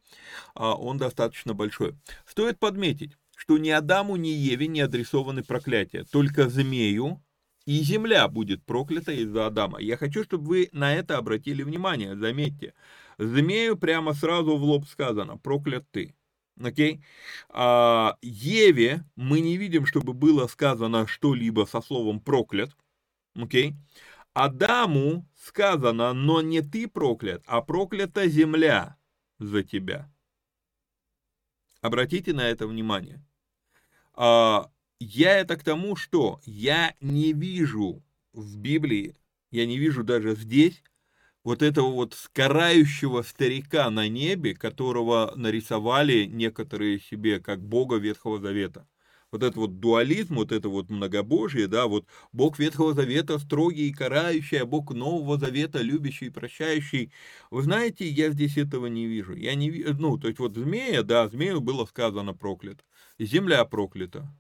[0.55, 1.95] а, он достаточно большой.
[2.27, 7.23] Стоит подметить, что ни Адаму, ни Еве не адресованы проклятия, только змею,
[7.67, 9.81] и земля будет проклята из-за Адама.
[9.81, 12.75] Я хочу, чтобы вы на это обратили внимание, заметьте.
[13.19, 16.15] Змею прямо сразу в лоб сказано, проклят ты.
[16.63, 17.03] Окей?
[17.51, 22.71] А, Еве мы не видим, чтобы было сказано что-либо со словом проклят.
[23.35, 23.75] Окей?
[24.37, 28.99] Адаму сказано, но не ты проклят, а проклята земля
[29.39, 30.13] за тебя.
[31.81, 33.25] Обратите на это внимание.
[34.13, 39.17] А, я это к тому, что я не вижу в Библии,
[39.51, 40.83] я не вижу даже здесь
[41.43, 48.87] вот этого вот скарающего старика на небе, которого нарисовали некоторые себе как Бога Ветхого Завета
[49.33, 53.93] вот этот вот дуализм, вот это вот многобожие, да, вот Бог Ветхого Завета строгий и
[53.93, 57.13] карающий, а Бог Нового Завета любящий и прощающий.
[57.51, 59.35] Вы знаете, я здесь этого не вижу.
[59.35, 62.85] Я не вижу, ну, то есть вот змея, да, змею было сказано проклят.
[63.19, 64.33] Земля проклята.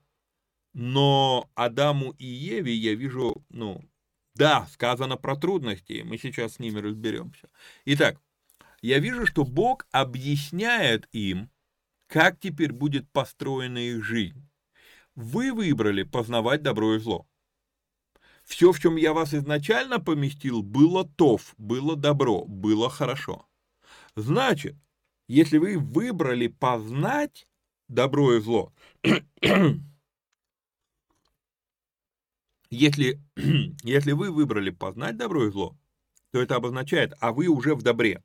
[0.72, 3.82] Но Адаму и Еве я вижу, ну,
[4.34, 7.48] да, сказано про трудности, мы сейчас с ними разберемся.
[7.86, 8.20] Итак,
[8.82, 11.50] я вижу, что Бог объясняет им,
[12.06, 14.45] как теперь будет построена их жизнь.
[15.16, 17.26] Вы выбрали познавать добро и зло.
[18.44, 23.48] Все, в чем я вас изначально поместил, было тов, было добро, было хорошо.
[24.14, 24.76] Значит,
[25.26, 27.48] если вы выбрали познать
[27.88, 28.72] добро и зло,
[32.70, 33.20] если,
[33.82, 35.76] если вы выбрали познать добро и зло,
[36.30, 38.22] то это обозначает, а вы уже в добре.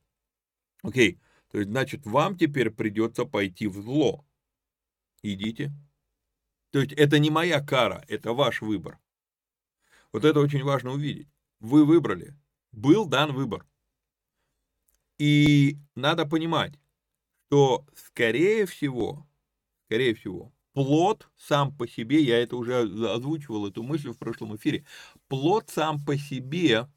[0.83, 4.25] Окей, то есть, значит, вам теперь придется пойти в зло.
[5.23, 5.71] Идите.
[6.71, 8.99] То есть, это не моя кара, это ваш выбор.
[10.11, 11.27] Вот это очень важно увидеть.
[11.59, 12.35] Вы выбрали.
[12.71, 13.65] Был дан выбор.
[15.17, 16.73] И надо понимать,
[17.47, 19.27] что, скорее всего,
[19.85, 24.85] скорее всего, плод сам по себе, я это уже озвучивал, эту мысль в прошлом эфире,
[25.27, 26.87] плод сам по себе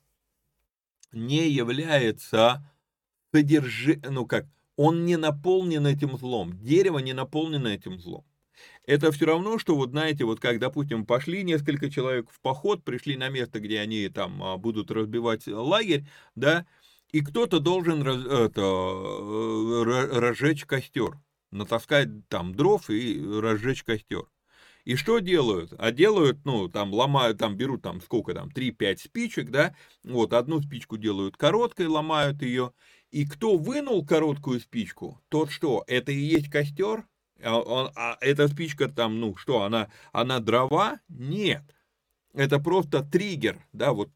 [1.13, 2.71] не является
[3.33, 4.01] содержи...
[4.09, 8.25] ну как, он не наполнен этим злом, дерево не наполнено этим злом.
[8.87, 13.17] Это все равно, что вот знаете, вот как, допустим, пошли несколько человек в поход, пришли
[13.17, 16.67] на место, где они там а, будут разбивать лагерь, да,
[17.13, 21.19] и кто-то должен раз, это, э, разжечь костер,
[21.53, 24.25] натаскать там дров и разжечь костер.
[24.85, 25.73] И что делают?
[25.79, 30.61] А делают, ну, там, ломают, там, берут, там, сколько там, 3-5 спичек, да, вот, одну
[30.61, 32.73] спичку делают короткой, ломают ее,
[33.11, 37.07] и кто вынул короткую спичку, тот что, это и есть костер?
[37.45, 41.01] А, он, а эта спичка там, ну, что, она, она дрова?
[41.09, 41.63] Нет.
[42.33, 44.11] Это просто триггер, да, вот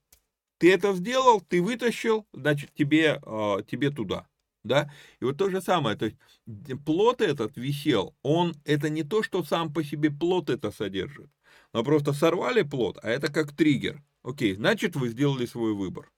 [0.59, 4.27] ты это сделал, ты вытащил, значит, тебе, э, тебе туда.
[4.65, 4.93] Да?
[5.21, 6.17] И вот то же самое, то есть
[6.85, 11.31] плод этот висел, он, это не то, что сам по себе плод это содержит,
[11.73, 14.03] но просто сорвали плод, а это как триггер.
[14.25, 16.11] Окей, значит, вы сделали свой выбор.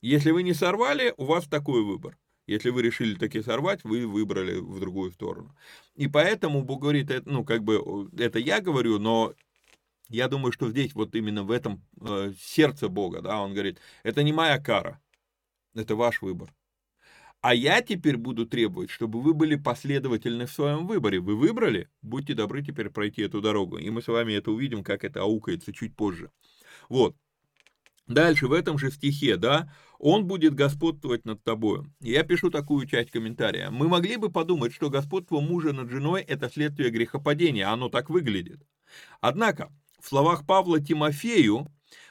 [0.00, 2.16] Если вы не сорвали, у вас такой выбор.
[2.46, 5.56] Если вы решили таки сорвать, вы выбрали в другую сторону.
[5.94, 9.34] И поэтому Бог говорит, ну, как бы, это я говорю, но
[10.08, 14.22] я думаю, что здесь вот именно в этом э, сердце Бога, да, он говорит, это
[14.22, 15.00] не моя кара,
[15.74, 16.54] это ваш выбор.
[17.40, 21.20] А я теперь буду требовать, чтобы вы были последовательны в своем выборе.
[21.20, 23.78] Вы выбрали, будьте добры теперь пройти эту дорогу.
[23.78, 26.30] И мы с вами это увидим, как это аукается чуть позже.
[26.88, 27.14] Вот.
[28.06, 31.92] Дальше в этом же стихе, да, он будет господствовать над тобою.
[32.00, 33.70] Я пишу такую часть комментария.
[33.70, 38.60] Мы могли бы подумать, что господство мужа над женой– это следствие грехопадения, оно так выглядит.
[39.20, 41.66] Однако, в словах Павла Тимофею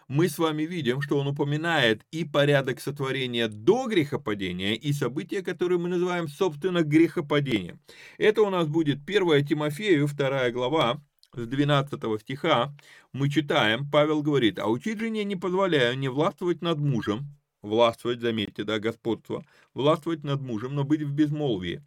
[0.08, 5.79] мы с вами видим, что он упоминает и порядок сотворения до грехопадения, и события, которые
[5.79, 7.79] мы называем, собственно, грехопадением.
[8.17, 11.01] Это у нас будет 1 Тимофею, 2 глава,
[11.36, 12.74] с 12 стиха,
[13.13, 18.63] мы читаем, Павел говорит, «А учить жене не позволяю не властвовать над мужем, властвовать, заметьте,
[18.63, 21.84] да, господство, властвовать над мужем, но быть в безмолвии.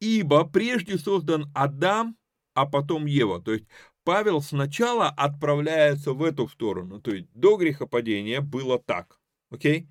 [0.00, 2.16] Ибо прежде создан Адам,
[2.54, 3.40] а потом Ева.
[3.40, 3.64] То есть
[4.04, 9.88] Павел сначала отправляется в эту сторону, то есть до грехопадения было так, окей?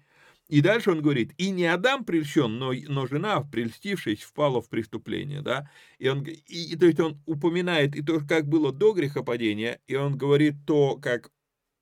[0.52, 5.42] И дальше он говорит, и не Адам прельщен, но, но жена, прельстившись, впала в преступление,
[5.42, 5.72] да?
[5.98, 9.96] И он, и, и, то есть он упоминает и то, как было до грехопадения, и
[9.96, 11.32] он говорит то, как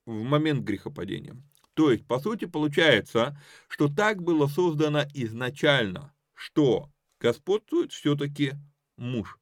[0.05, 1.35] в момент грехопадения.
[1.73, 8.53] То есть, по сути, получается, что так было создано изначально, что господствует все-таки
[8.97, 9.39] муж.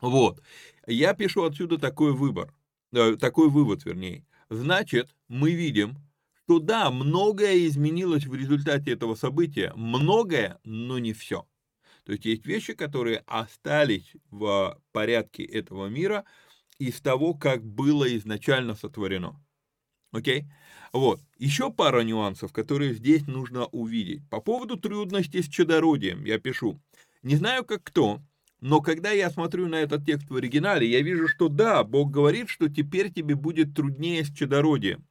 [0.00, 0.40] Вот.
[0.86, 2.54] Я пишу отсюда такой выбор,
[2.92, 4.24] э, такой вывод, вернее.
[4.48, 5.98] Значит, мы видим,
[6.46, 11.44] что да, многое изменилось в результате этого события, многое, но не все.
[12.04, 16.24] То есть есть вещи, которые остались в порядке этого мира
[16.78, 19.44] из того, как было изначально сотворено.
[20.12, 20.44] Окей?
[20.92, 21.20] Вот.
[21.36, 24.22] Еще пара нюансов, которые здесь нужно увидеть.
[24.30, 26.80] По поводу трудностей с чадородием я пишу.
[27.24, 28.20] Не знаю, как кто,
[28.60, 32.48] но когда я смотрю на этот текст в оригинале, я вижу, что да, Бог говорит,
[32.50, 35.04] что теперь тебе будет труднее с чадородием.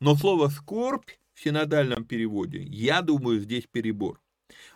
[0.00, 4.20] Но слово «скорбь» в синодальном переводе, я думаю, здесь перебор.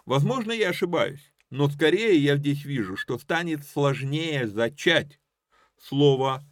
[0.04, 5.18] Возможно, я ошибаюсь, но скорее я здесь вижу, что станет сложнее зачать
[5.78, 6.44] слово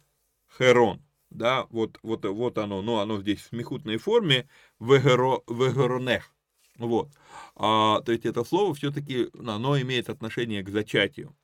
[0.57, 1.03] «херон».
[1.29, 4.47] Да, вот, вот, вот оно, но оно здесь в смехутной форме,
[4.79, 6.31] «вегеро, «вегеронех».
[6.77, 7.09] Вот.
[7.55, 11.35] А, то есть это слово все-таки, оно имеет отношение к зачатию.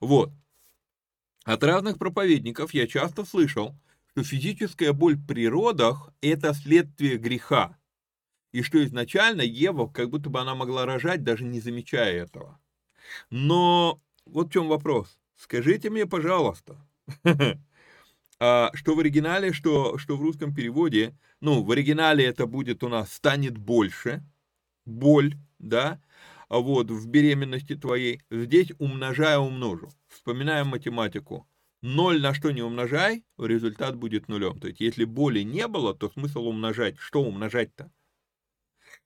[0.00, 0.30] Вот.
[1.44, 3.74] От разных проповедников я часто слышал,
[4.12, 7.78] что физическая боль при родах– это следствие греха.
[8.52, 12.60] И что изначально Ева, как будто бы она могла рожать, даже не замечая этого.
[13.30, 15.18] Но вот в чем вопрос.
[15.36, 16.76] Скажите мне, пожалуйста,
[18.38, 22.88] а, что в оригинале, что, что в русском переводе, ну, в оригинале это будет у
[22.88, 24.22] нас «станет больше»,
[24.84, 26.02] боль, да,
[26.48, 29.88] а вот в беременности твоей, здесь умножая умножу.
[30.08, 31.46] Вспоминаем математику.
[31.82, 34.58] 0 на что не умножай, результат будет нулем.
[34.60, 36.96] То есть, если боли не было, то смысл умножать.
[36.98, 37.90] Что умножать-то?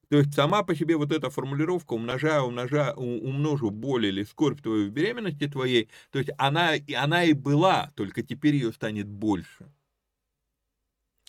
[0.08, 4.86] То есть, сама по себе вот эта формулировка умножаю, умножаю, умножу боль или скорбь твою
[4.88, 9.66] в беременности твоей, то есть, она, она и была, только теперь ее станет больше.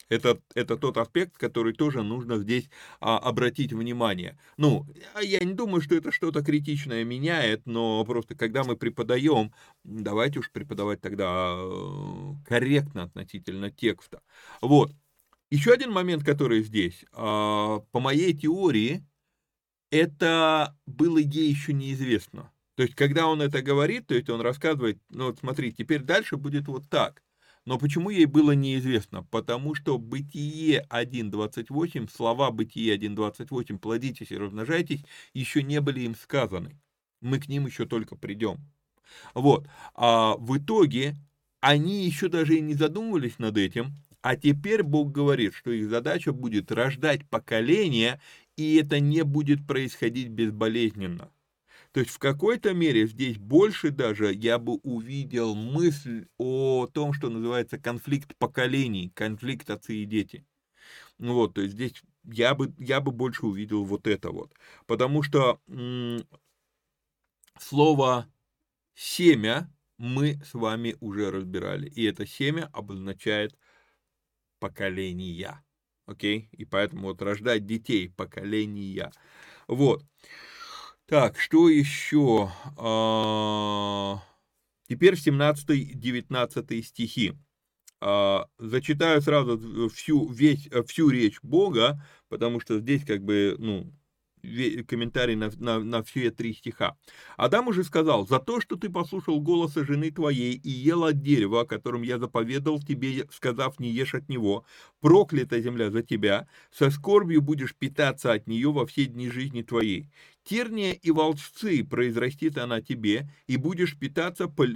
[0.09, 4.37] Это, это тот аспект, который тоже нужно здесь а, обратить внимание.
[4.55, 9.53] Ну, а я не думаю, что это что-то критичное меняет, но просто когда мы преподаем,
[9.83, 14.21] давайте уж преподавать тогда э, корректно относительно текста.
[14.61, 14.91] Вот.
[15.49, 17.03] Еще один момент, который здесь.
[17.11, 19.05] А, по моей теории,
[19.91, 22.51] это было ей еще неизвестно.
[22.75, 26.37] То есть, когда он это говорит, то есть он рассказывает, ну вот смотри, теперь дальше
[26.37, 27.23] будет вот так.
[27.67, 29.23] Но почему ей было неизвестно?
[29.23, 35.03] Потому что Бытие 1.28, слова Бытие 1.28, плодитесь и размножайтесь,
[35.33, 36.79] еще не были им сказаны.
[37.19, 38.59] Мы к ним еще только придем.
[39.33, 39.67] Вот.
[39.95, 41.17] А в итоге
[41.59, 46.31] они еще даже и не задумывались над этим, а теперь Бог говорит, что их задача
[46.31, 48.21] будет рождать поколение,
[48.55, 51.29] и это не будет происходить безболезненно.
[51.97, 57.27] То есть в какой-то мере здесь больше даже я бы увидел мысль о том, что
[57.27, 60.45] называется конфликт поколений, конфликт отцы и дети.
[61.17, 64.53] Вот, то есть здесь я бы, я бы больше увидел вот это вот.
[64.85, 66.23] Потому что м-
[67.59, 68.31] слово
[68.93, 71.89] «семя» мы с вами уже разбирали.
[71.89, 73.57] И это семя обозначает
[74.59, 75.65] поколения.
[76.05, 76.47] Окей?
[76.51, 79.11] И поэтому вот рождать детей, поколения.
[79.67, 80.05] Вот.
[81.07, 82.51] Так, что еще?
[82.75, 84.21] А,
[84.89, 87.33] теперь 17-19 стихи.
[88.01, 93.89] А, зачитаю сразу всю, весь, всю речь Бога, потому что здесь как бы, ну,
[94.87, 96.97] комментарий на, на, на все три стиха.
[97.37, 101.61] Адам уже сказал, за то, что ты послушал голоса жены твоей и ел от дерева,
[101.61, 104.65] о котором я заповедал тебе, сказав, не ешь от него,
[104.99, 110.09] проклята земля за тебя, со скорбью будешь питаться от нее во все дни жизни твоей.
[110.47, 114.67] Терния и волчцы произрастит она тебе, и будешь питаться, пол,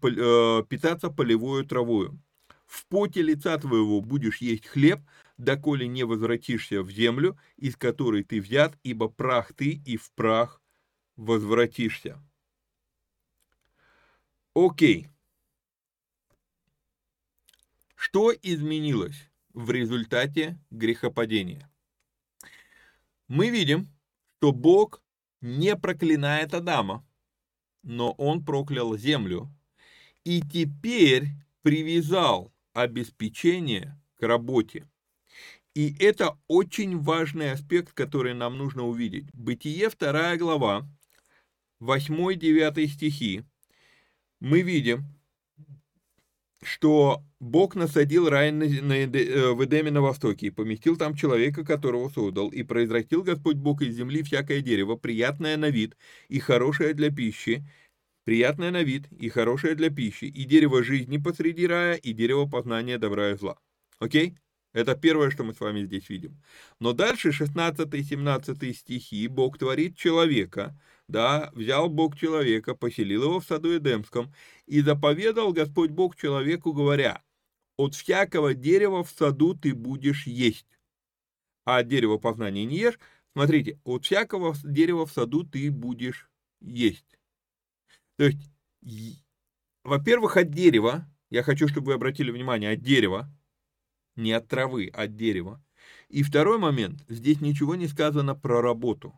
[0.00, 2.20] пол, э, питаться полевою травою.
[2.66, 5.00] В поте лица твоего будешь есть хлеб,
[5.38, 10.60] доколе не возвратишься в землю, из которой ты взят, ибо прах ты и в прах
[11.14, 12.20] возвратишься.
[14.52, 15.06] Окей.
[17.94, 21.70] Что изменилось в результате грехопадения?
[23.28, 23.88] Мы видим,
[24.38, 25.00] что Бог
[25.40, 27.06] не проклинает Адама,
[27.82, 29.50] но он проклял землю
[30.24, 31.28] и теперь
[31.62, 34.88] привязал обеспечение к работе.
[35.74, 39.32] И это очень важный аспект, который нам нужно увидеть.
[39.32, 40.86] Бытие, вторая глава,
[41.80, 43.44] 8-9 стихи.
[44.40, 45.04] Мы видим,
[46.62, 51.64] что Бог насадил рай на, на, э, в Эдеме на востоке и поместил там человека,
[51.64, 55.96] которого создал, и произрастил Господь Бог из земли всякое дерево, приятное на вид
[56.28, 57.64] и хорошее для пищи,
[58.24, 62.98] приятное на вид и хорошее для пищи, и дерево жизни посреди рая, и дерево познания
[62.98, 63.58] добра и зла.
[63.98, 64.36] Окей?
[64.72, 66.40] Это первое, что мы с вами здесь видим.
[66.78, 70.78] Но дальше 16-17 стихи Бог творит человека,
[71.10, 74.32] да, взял Бог человека, поселил его в саду Эдемском,
[74.66, 77.22] и заповедал Господь Бог человеку, говоря,
[77.76, 80.66] от всякого дерева в саду ты будешь есть,
[81.64, 82.98] а от дерева познания не ешь.
[83.32, 86.28] Смотрите, от всякого дерева в саду ты будешь
[86.60, 87.18] есть.
[88.16, 88.52] То есть,
[89.84, 93.32] во-первых, от дерева, я хочу, чтобы вы обратили внимание, от дерева,
[94.16, 95.64] не от травы, а от дерева.
[96.08, 99.14] И второй момент, здесь ничего не сказано про работу.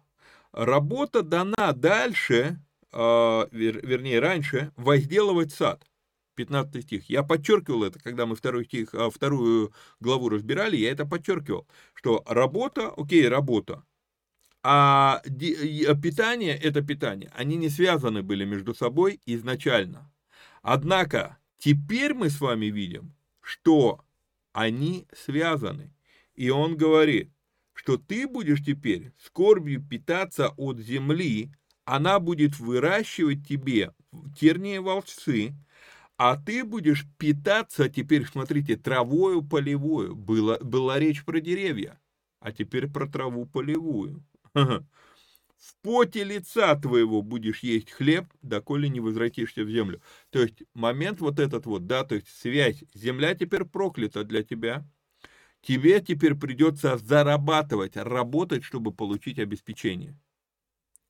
[0.53, 2.59] Работа дана дальше,
[2.92, 5.82] вер, вернее раньше, возделывать сад.
[6.34, 7.11] 15 стих.
[7.11, 12.24] Я подчеркивал это, когда мы второй стих, а, вторую главу разбирали, я это подчеркивал, что
[12.26, 13.84] работа, окей, работа,
[14.62, 17.30] а питание– это питание.
[17.34, 20.11] Они не связаны были между собой изначально.
[20.62, 24.05] Однако теперь мы с вами видим, что
[24.53, 25.92] они связаны.
[26.36, 27.30] И он говорит,
[27.74, 31.52] что ты будешь теперь скорбью питаться от земли,
[31.84, 33.92] она будет выращивать тебе
[34.38, 35.54] терние волчцы,
[36.16, 40.14] а ты будешь питаться, теперь смотрите, травою полевую.
[40.14, 42.00] Была, была речь про деревья,
[42.40, 44.24] а теперь про траву полевую.
[44.54, 50.02] в поте лица твоего будешь есть хлеб, доколе не возвратишься в землю.
[50.30, 52.84] То есть момент вот этот вот, да, то есть связь.
[52.94, 54.84] Земля теперь проклята для тебя.
[55.62, 60.18] Тебе теперь придется зарабатывать, работать, чтобы получить обеспечение.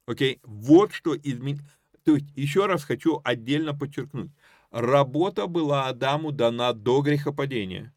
[0.06, 0.40] Окей?
[0.42, 1.64] Вот что изменилось.
[2.04, 4.30] То есть, еще раз хочу отдельно подчеркнуть.
[4.70, 7.94] Работа была Адаму дана до грехопадения,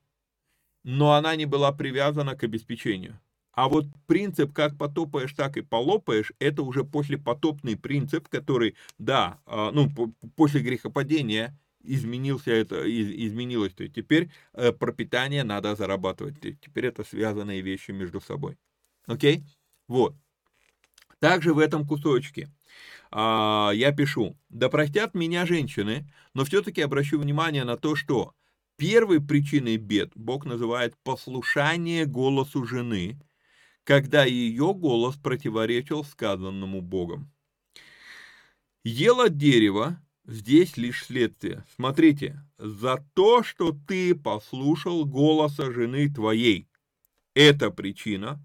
[0.83, 3.19] но она не была привязана к обеспечению.
[3.53, 9.71] А вот принцип «как потопаешь, так и полопаешь»— это уже послепотопный принцип, который, да, а,
[9.71, 9.89] ну,
[10.35, 13.73] после грехопадения изменился это, изменилось.
[13.73, 16.39] То есть теперь э, пропитание надо зарабатывать.
[16.61, 18.57] Теперь это связанные вещи между собой.
[19.07, 19.43] Окей?
[19.87, 20.15] Вот.
[21.19, 22.49] Также в этом кусочке
[23.11, 28.33] а, я пишу, да простят меня женщины, но все-таки обращу внимание на то, что
[28.77, 33.19] первой причиной бед Бог называет послушание голосу жены,
[33.83, 37.31] когда ее голос противоречил сказанному Богом.
[38.83, 41.65] Ела дерево здесь лишь следствие.
[41.75, 46.67] Смотрите, за то, что ты послушал голоса жены твоей,
[47.33, 48.41] это причина,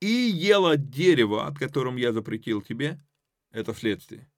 [0.00, 3.00] и ела дерево, от которым я запретил тебе,
[3.50, 4.28] это следствие.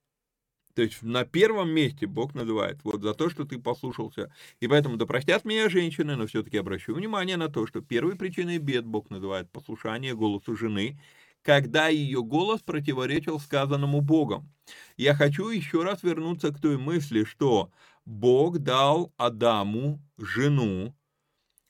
[0.75, 4.33] То есть на первом месте Бог называет вот за то, что ты послушался.
[4.61, 8.59] И поэтому да простят меня женщины, но все-таки обращу внимание на то, что первой причиной
[8.59, 11.01] бед Бог называет послушание голосу жены,
[11.43, 14.53] когда ее голос противоречил сказанному Богом.
[14.97, 17.71] Я хочу еще раз вернуться к той мысли, что
[18.05, 20.95] Бог дал Адаму жену,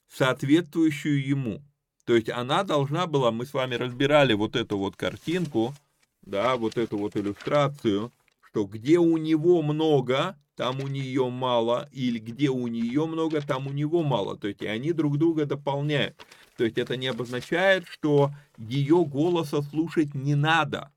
[0.08, 1.62] соответствующую ему.
[2.04, 5.74] То есть она должна была, мы с вами разбирали вот эту вот картинку,
[6.22, 8.10] да, вот эту вот иллюстрацию,
[8.58, 13.68] что где у него много, там у нее мало, или где у нее много, там
[13.68, 14.36] у него мало.
[14.36, 16.16] То есть они друг друга дополняют.
[16.56, 20.92] То есть это не обозначает, что ее голоса слушать не надо.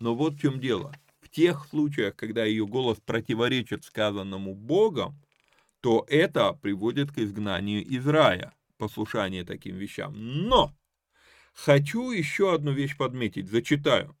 [0.00, 0.94] Но вот в чем дело.
[1.20, 5.20] В тех случаях, когда ее голос противоречит сказанному Богом,
[5.82, 10.14] то это приводит к изгнанию из рая, послушание таким вещам.
[10.16, 10.74] Но
[11.52, 14.16] хочу еще одну вещь подметить, зачитаю.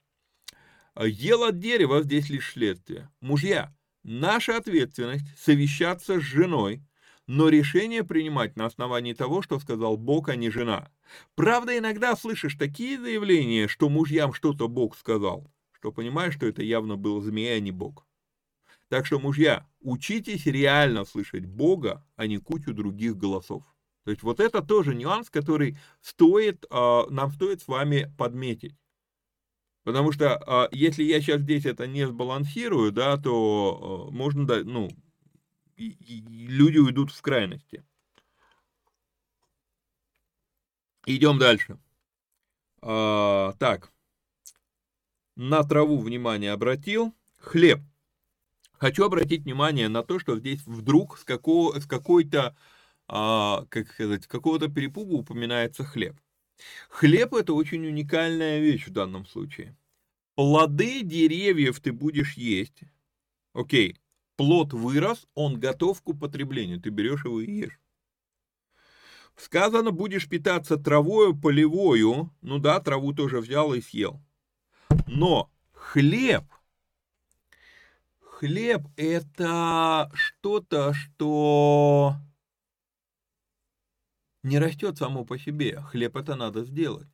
[1.00, 3.10] Ел от дерева здесь лишь следствие.
[3.20, 6.82] Мужья, наша ответственность совещаться с женой,
[7.26, 10.90] но решение принимать на основании того, что сказал Бог, а не жена.
[11.34, 16.96] Правда, иногда слышишь такие заявления, что мужьям что-то Бог сказал, что понимаешь, что это явно
[16.96, 18.06] был змея, а не Бог.
[18.88, 23.64] Так что, мужья, учитесь реально слышать Бога, а не кучу других голосов.
[24.04, 28.76] То есть вот это тоже нюанс, который стоит, а, нам стоит с вами подметить.
[29.84, 34.62] Потому что а, если я сейчас здесь это не сбалансирую, да, то а, можно, да,
[34.62, 34.88] ну,
[35.76, 37.84] люди уйдут в крайности.
[41.04, 41.78] Идем дальше.
[42.80, 43.92] А, так.
[45.34, 47.12] На траву внимание обратил.
[47.38, 47.80] Хлеб.
[48.74, 52.56] Хочу обратить внимание на то, что здесь вдруг с, какого, с какой-то,
[53.08, 56.16] а, как сказать, какого-то перепугу упоминается хлеб.
[56.88, 59.76] Хлеб это очень уникальная вещь в данном случае.
[60.34, 62.82] Плоды деревьев ты будешь есть.
[63.52, 63.98] Окей.
[64.36, 66.80] Плод вырос, он готов к употреблению.
[66.80, 67.78] Ты берешь его и ешь.
[69.36, 72.30] Сказано, будешь питаться травою полевою.
[72.40, 74.20] Ну да, траву тоже взял и съел.
[75.06, 76.44] Но хлеб,
[78.20, 82.16] хлеб это что-то, что
[84.42, 85.80] не растет само по себе.
[85.80, 87.08] Хлеб это надо сделать.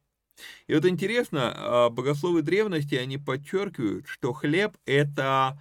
[0.66, 5.60] И вот интересно, а, богословы древности, они подчеркивают, что хлеб это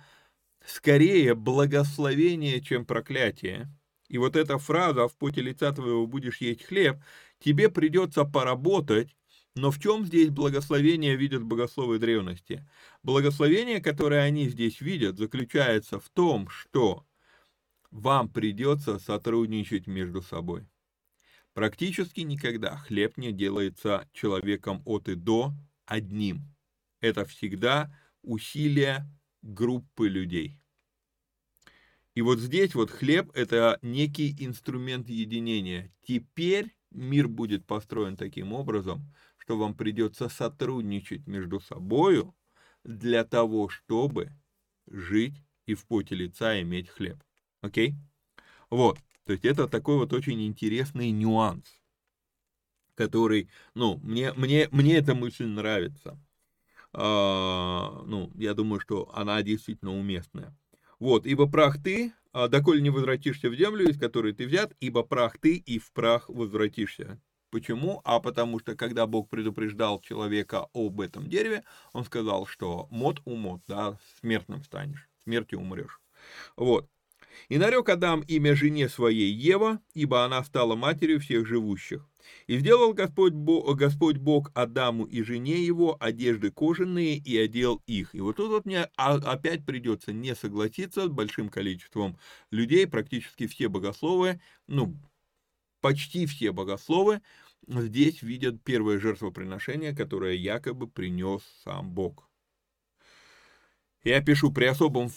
[0.65, 3.69] скорее благословение, чем проклятие.
[4.09, 6.97] И вот эта фраза «в поте лица твоего будешь есть хлеб»,
[7.39, 9.15] тебе придется поработать,
[9.55, 12.67] но в чем здесь благословение видят богословы древности?
[13.03, 17.05] Благословение, которое они здесь видят, заключается в том, что
[17.91, 20.67] вам придется сотрудничать между собой.
[21.57, 25.53] Практически никогда хлеб не делается человеком от и до
[25.87, 26.55] одним.
[27.01, 27.91] Это всегда
[28.21, 29.09] усилие
[29.41, 30.61] группы людей.
[32.13, 35.91] И вот здесь вот хлеб– это некий инструмент единения.
[36.03, 42.35] Теперь мир будет построен таким образом, что вам придется сотрудничать между собою
[42.83, 44.31] для того, чтобы
[44.85, 47.17] жить и в поте лица иметь хлеб.
[47.61, 47.95] Окей?
[48.69, 48.99] Вот.
[49.27, 51.65] То есть это такой вот очень интересный нюанс,
[52.95, 56.17] который, ну, мне, мне, мне эта мысль нравится.
[56.93, 60.55] А, ну, я думаю, что она действительно уместная.
[60.97, 65.03] Вот, ибо прах ты, а, доколе не возвратишься в землю, из которой ты взят, ибо
[65.03, 67.19] прах ты и в прах возвратишься.
[67.49, 67.99] Почему?
[68.05, 73.61] А потому что, когда Бог предупреждал человека об этом дереве, он сказал, что мод умот,
[73.67, 75.99] да, смертным станешь, смертью умрешь.
[76.55, 76.89] Вот.
[77.49, 82.07] И нарек Адам имя жене своей Ева, ибо она стала матерью всех живущих.
[82.47, 88.13] И сделал Господь Бог, Господь Бог Адаму и жене его одежды кожаные и одел их.
[88.13, 92.17] И вот тут вот мне опять придется не согласиться с большим количеством
[92.51, 94.97] людей, практически все богословы, ну,
[95.79, 97.21] почти все богословы
[97.67, 102.27] здесь видят первое жертвоприношение, которое якобы принес сам Бог.
[104.03, 105.09] Я пишу при особом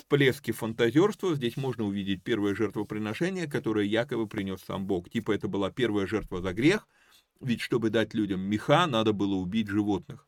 [0.00, 5.10] всплеске фантазерства здесь можно увидеть первое жертвоприношение, которое якобы принес сам Бог.
[5.10, 6.88] Типа это была первая жертва за грех,
[7.40, 10.26] ведь чтобы дать людям меха, надо было убить животных.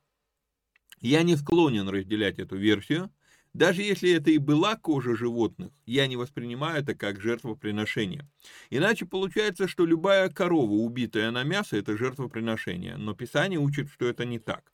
[1.01, 3.11] Я не склонен разделять эту версию.
[3.55, 8.27] Даже если это и была кожа животных, я не воспринимаю это как жертвоприношение.
[8.70, 12.97] Иначе получается, что любая корова, убитая на мясо, это жертвоприношение.
[12.97, 14.73] Но Писание учит, что это не так.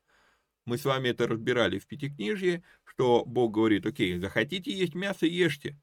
[0.65, 2.63] Мы с вами это разбирали в Пятикнижье,
[2.99, 5.77] что Бог говорит, окей, захотите есть мясо, ешьте.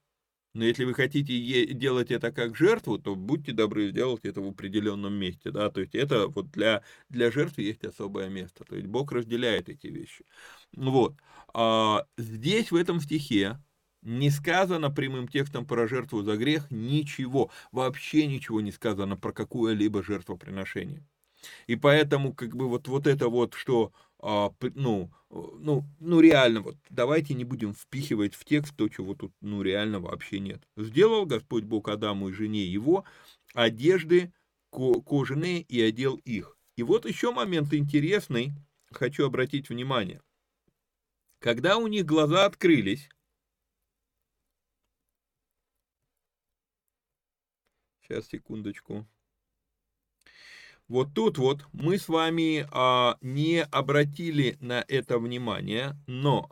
[0.53, 5.13] Но если вы хотите делать это как жертву, то будьте добры сделать это в определенном
[5.13, 9.13] месте, да, то есть это вот для, для жертвы есть особое место, то есть Бог
[9.13, 10.26] разделяет эти вещи.
[10.76, 11.16] Вот,
[11.53, 13.61] а, здесь в этом стихе
[14.01, 20.03] не сказано прямым текстом про жертву за грех ничего, вообще ничего не сказано про какое-либо
[20.03, 21.05] жертвоприношение.
[21.68, 23.93] И поэтому, как бы, вот, вот это вот, что
[24.26, 29.61] ну, ну, ну реально, вот давайте не будем впихивать в текст то, чего тут, ну,
[29.61, 30.67] реально вообще нет.
[30.76, 33.05] Сделал Господь Бог Адаму и жене его
[33.53, 34.34] одежды
[34.71, 36.57] кожаные и одел их.
[36.76, 38.53] И вот еще момент интересный,
[38.91, 40.21] хочу обратить внимание.
[41.39, 43.07] Когда у них глаза открылись,
[48.01, 49.07] сейчас, секундочку,
[50.88, 56.49] вот тут вот мы с вами а, не обратили на это внимание, но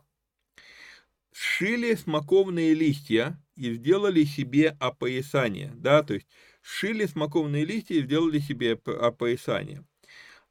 [1.32, 6.28] сшили смоковные листья и сделали себе опоясание, да, то есть
[6.62, 9.86] сшили смоковные листья и сделали себе опоясание.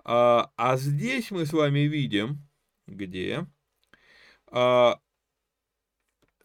[0.04, 2.46] А, а здесь мы с вами видим,
[2.86, 3.46] где
[4.46, 5.00] а,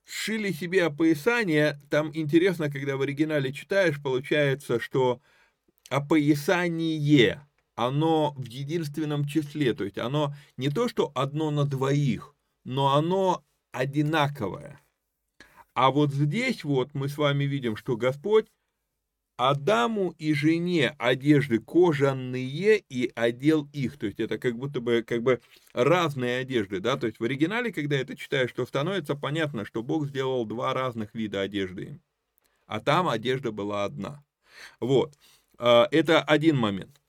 [0.06, 5.22] сшили себе опоясание, там интересно, когда в оригинале читаешь, получается, что
[5.90, 12.96] опоясание, оно в единственном числе, то есть оно не то, что одно на двоих, но
[12.96, 14.82] оно одинаковое.
[15.74, 18.48] А вот здесь вот мы с вами видим, что Господь
[19.38, 24.00] Адаму и жене одежды кожаные и одел их.
[24.00, 25.40] То есть это как будто бы, как бы
[25.74, 30.08] разные одежды, да, то есть в оригинале, когда это читаешь, то становится понятно, что Бог
[30.08, 32.00] сделал два разных вида одежды
[32.68, 34.24] а там одежда была одна.
[34.80, 35.18] Вот.
[35.58, 37.02] А, это один момент.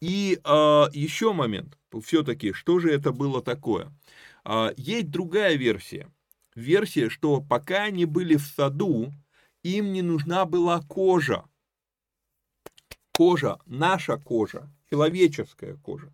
[0.00, 3.92] И а, еще момент, все-таки, что же это было такое?
[4.44, 6.10] А, есть другая версия.
[6.54, 9.12] Версия, что пока они были в саду,
[9.62, 11.44] им не нужна была кожа.
[13.12, 16.12] Кожа, наша кожа, человеческая кожа.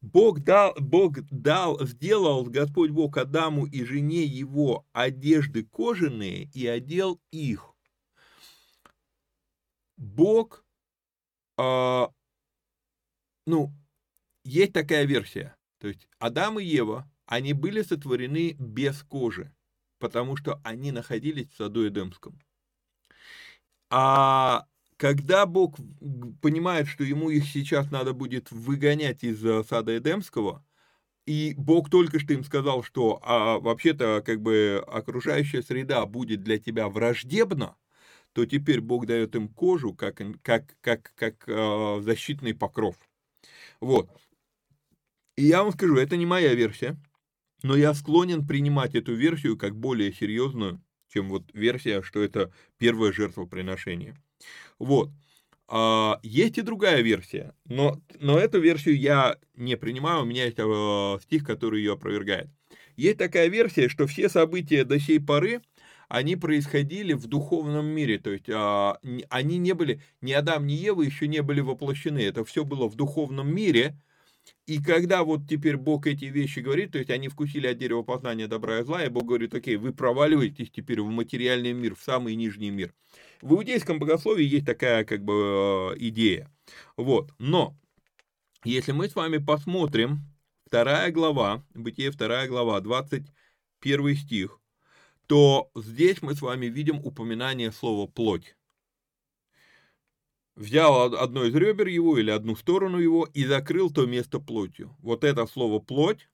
[0.00, 7.20] Бог дал, Бог дал, сделал Господь Бог Адаму и жене его одежды кожаные и одел
[7.32, 7.74] их.
[9.96, 10.64] Бог
[11.58, 12.10] а,
[13.46, 13.72] ну,
[14.44, 15.56] есть такая версия.
[15.80, 19.52] То есть Адам и Ева, они были сотворены без кожи,
[19.98, 22.40] потому что они находились в саду Эдемском.
[23.90, 25.76] А когда Бог
[26.42, 30.64] понимает, что ему их сейчас надо будет выгонять из э, сада Эдемского,
[31.24, 36.58] и Бог только что им сказал, что а, вообще-то как бы окружающая среда будет для
[36.58, 37.76] тебя враждебна,
[38.32, 42.96] то теперь Бог дает им кожу как, как, как, как э, защитный покров.
[43.80, 44.08] Вот.
[45.36, 46.96] И я вам скажу, это не моя версия,
[47.62, 53.12] но я склонен принимать эту версию как более серьезную, чем вот версия, что это первое
[53.12, 54.16] жертвоприношение.
[54.78, 55.10] Вот.
[55.70, 60.58] А, есть и другая версия, но, но эту версию я не принимаю, у меня есть
[60.58, 62.48] э, стих, который ее опровергает.
[62.96, 65.60] Есть такая версия, что все события до сей поры
[66.08, 68.98] они происходили в духовном мире, то есть а,
[69.28, 72.96] они не были, ни Адам, ни Ева еще не были воплощены, это все было в
[72.96, 73.96] духовном мире,
[74.66, 78.46] и когда вот теперь Бог эти вещи говорит, то есть они вкусили от дерева познания
[78.46, 82.34] добра и зла, и Бог говорит, окей, вы проваливаетесь теперь в материальный мир, в самый
[82.34, 82.94] нижний мир.
[83.42, 86.50] В иудейском богословии есть такая как бы а, идея.
[86.96, 87.76] Вот, но
[88.64, 90.20] если мы с вами посмотрим,
[90.66, 94.60] вторая глава, Бытие вторая глава, 21 стих,
[95.28, 98.56] то здесь мы с вами видим упоминание слова «плоть».
[100.56, 104.96] взял одно из ребер его или одну сторону его и закрыл то место плотью.
[105.00, 106.28] Вот это слово «плоть»,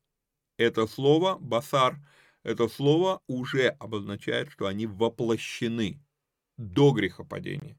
[0.58, 1.98] это слово «басар»,
[2.44, 6.00] это слово уже обозначает, что они воплощены
[6.58, 7.78] до грехопадения.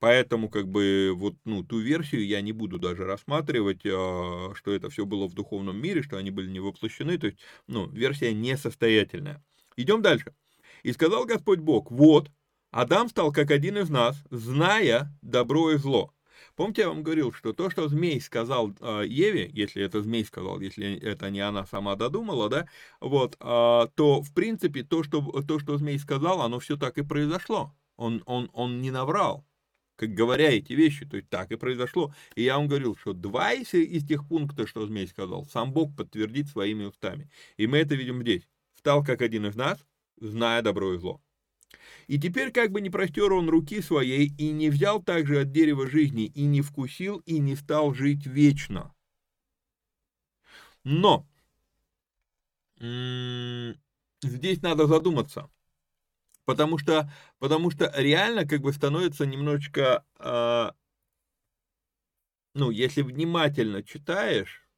[0.00, 4.90] Поэтому, как бы, вот, ну, ту версию я не буду даже рассматривать, а, что это
[4.90, 7.38] все было в духовном мире, что они были не воплощены, то есть,
[7.68, 9.44] ну, версия несостоятельная.
[9.76, 10.34] Идем дальше.
[10.84, 12.30] «И сказал Господь Бог, вот,
[12.70, 16.12] Адам стал как один из нас, зная добро и зло.
[16.56, 20.60] Помните, я вам говорил, что то, что змей сказал э, Еве, если это змей сказал,
[20.60, 22.68] если это не она сама додумала, да,
[23.00, 27.02] вот, э, то, в принципе, то что, то, что змей сказал, оно все так и
[27.02, 27.74] произошло.
[27.96, 29.44] Он, он, он не наврал,
[29.96, 32.14] как говоря эти вещи, то есть так и произошло.
[32.34, 35.94] И я вам говорил, что два из, из тех пунктов, что змей сказал, сам Бог
[35.96, 37.30] подтвердит своими устами.
[37.56, 38.48] И мы это видим здесь.
[38.76, 39.78] Стал как один из нас,
[40.16, 41.20] зная добро и зло.
[42.06, 45.86] И теперь как бы не простер он руки своей, и не взял также от дерева
[45.86, 48.94] жизни, и не вкусил, и не стал жить вечно.
[50.84, 51.26] Но
[52.78, 55.50] здесь надо задуматься,
[56.44, 60.70] потому что, потому что реально как бы становится немножечко, э,
[62.54, 64.68] ну, если внимательно читаешь,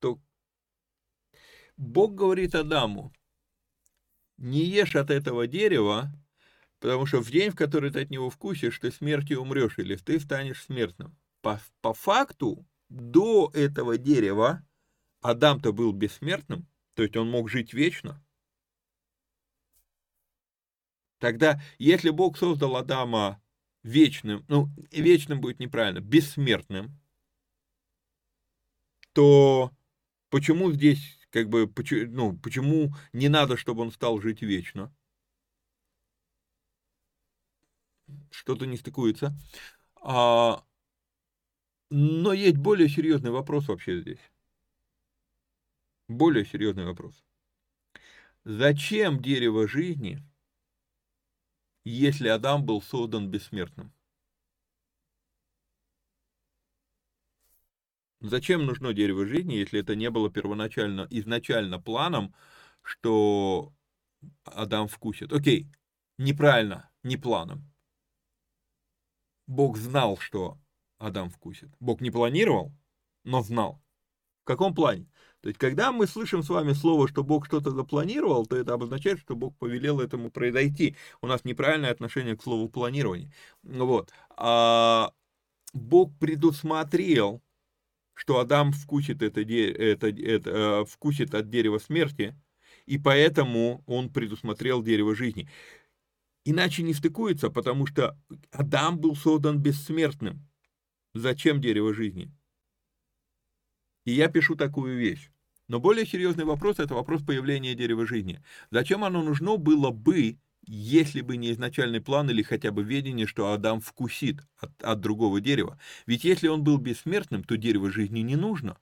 [0.00, 0.20] то
[1.76, 3.12] Бог говорит Адаму,
[4.40, 6.12] не ешь от этого дерева,
[6.80, 10.18] потому что в день, в который ты от него вкусишь, ты смертью умрешь, или ты
[10.18, 11.16] станешь смертным.
[11.42, 14.66] По, по факту, до этого дерева
[15.20, 18.24] Адам-то был бессмертным, то есть он мог жить вечно.
[21.18, 23.42] Тогда, если Бог создал Адама
[23.82, 26.98] вечным, ну, вечным будет неправильно, бессмертным,
[29.12, 29.70] то
[30.30, 31.72] почему здесь как бы,
[32.08, 34.92] ну, почему не надо, чтобы он стал жить вечно?
[38.30, 39.36] Что-то не стыкуется.
[40.02, 40.64] А,
[41.90, 44.20] но есть более серьезный вопрос вообще здесь.
[46.08, 47.24] Более серьезный вопрос.
[48.44, 50.18] Зачем дерево жизни,
[51.84, 53.92] если Адам был создан бессмертным?
[58.20, 62.34] Зачем нужно дерево жизни, если это не было первоначально, изначально планом,
[62.82, 63.72] что
[64.44, 65.32] Адам вкусит?
[65.32, 65.68] Окей,
[66.18, 67.64] неправильно, не планом.
[69.46, 70.58] Бог знал, что
[70.98, 71.70] Адам вкусит.
[71.80, 72.72] Бог не планировал,
[73.24, 73.80] но знал.
[74.42, 75.06] В каком плане?
[75.40, 79.18] То есть, когда мы слышим с вами слово, что Бог что-то запланировал, то это обозначает,
[79.18, 80.96] что Бог повелел этому произойти.
[81.22, 83.32] У нас неправильное отношение к слову планирование.
[83.62, 84.12] Вот.
[84.36, 85.12] А
[85.72, 87.42] Бог предусмотрел
[88.20, 92.36] что Адам вкусит, это, это, это, э, вкусит от дерева смерти,
[92.84, 95.48] и поэтому он предусмотрел дерево жизни.
[96.44, 98.18] Иначе не стыкуется, потому что
[98.52, 100.46] Адам был создан бессмертным.
[101.14, 102.30] Зачем дерево жизни?
[104.04, 105.30] И я пишу такую вещь.
[105.68, 108.44] Но более серьезный вопрос– это вопрос появления дерева жизни.
[108.70, 113.52] Зачем оно нужно было бы если бы не изначальный план или хотя бы ведение, что
[113.52, 115.78] Адам вкусит от, от другого дерева.
[116.06, 118.78] Ведь если он был бессмертным, то дерево жизни не нужно.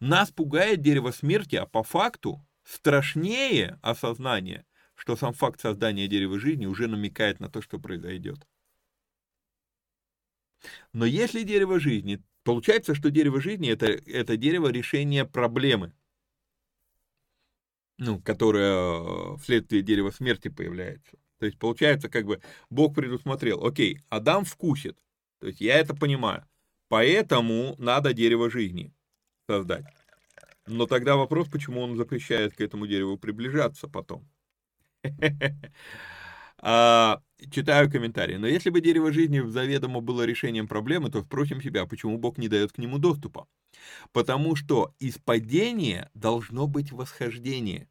[0.00, 6.66] Нас пугает дерево смерти, а по факту страшнее осознание, что сам факт создания дерева жизни
[6.66, 8.46] уже намекает на то, что произойдет.
[10.92, 15.92] Но если дерево жизни, получается, что дерево жизни это, это дерево решения проблемы–
[17.98, 21.16] ну, которая э, вследствие дерева смерти появляется.
[21.38, 22.40] То есть получается, как бы
[22.70, 24.98] Бог предусмотрел, окей, Адам вкусит,
[25.40, 26.44] то есть я это понимаю,
[26.88, 28.94] поэтому надо дерево жизни
[29.48, 29.84] создать.
[30.66, 34.28] Но тогда вопрос, почему он запрещает к этому дереву приближаться потом.
[36.58, 38.36] А, читаю комментарии.
[38.36, 42.48] Но если бы дерево жизни заведомо было решением проблемы, то спросим себя, почему Бог не
[42.48, 43.46] дает к нему доступа?
[44.12, 47.88] Потому что из падения должно быть восхождение.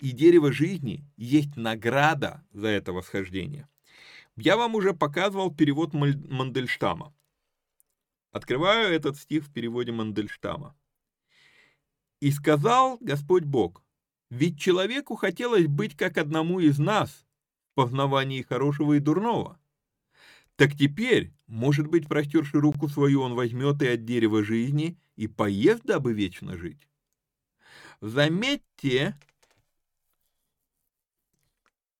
[0.00, 3.68] И дерево жизни есть награда за это восхождение.
[4.36, 7.14] Я вам уже показывал перевод Мандельштама.
[8.32, 10.76] Открываю этот стих в переводе Мандельштама.
[12.18, 13.84] «И сказал Господь Бог,
[14.30, 17.24] ведь человеку хотелось быть как одному из нас
[17.74, 19.58] познавании хорошего и дурного.
[20.56, 25.82] Так теперь, может быть, простерши руку свою, он возьмет и от дерева жизни и поест,
[25.84, 26.88] дабы вечно жить.
[28.00, 29.18] Заметьте,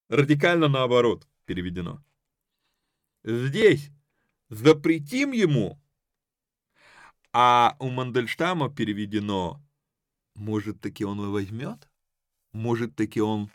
[0.08, 2.02] радикально наоборот переведено.
[3.24, 3.90] Здесь
[4.50, 5.80] запретим ему,
[7.32, 9.60] а у Мандельштама переведено,
[10.34, 11.88] может таки он его возьмет,
[12.52, 13.50] может таки он,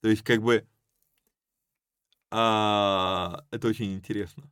[0.00, 0.66] то есть как бы,
[2.30, 4.50] а, это очень интересно.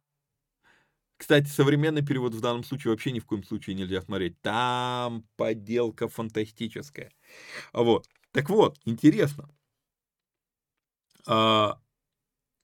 [1.16, 4.40] Кстати, современный перевод в данном случае вообще ни в коем случае нельзя смотреть.
[4.42, 7.10] Там подделка фантастическая.
[7.72, 8.06] Вот.
[8.32, 9.48] Так вот, интересно.
[11.26, 11.80] А,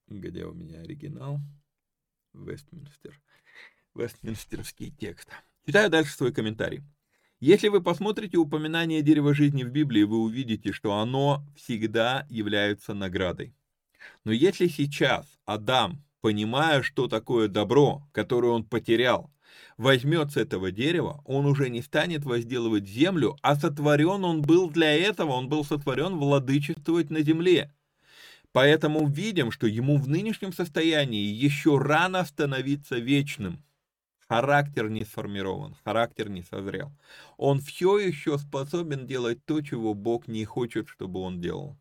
[0.06, 1.40] где у меня оригинал?
[2.34, 3.18] Вестминстер.
[3.94, 5.28] Вестминстерский текст.
[5.66, 6.82] Читаю дальше свой комментарий.
[7.40, 13.54] Если вы посмотрите упоминание дерева жизни в Библии, вы увидите, что оно всегда является наградой.
[14.24, 19.30] Но если сейчас Адам, понимая, что такое добро, которое он потерял,
[19.76, 24.92] возьмет с этого дерева, он уже не станет возделывать землю, а сотворен он был для
[24.92, 27.72] этого, он был сотворен владычествовать на земле.
[28.52, 33.64] Поэтому видим, что ему в нынешнем состоянии еще рано становиться вечным.
[34.28, 36.92] Характер не сформирован, характер не созрел.
[37.36, 41.76] Он все еще способен делать то, чего Бог не хочет, чтобы он делал.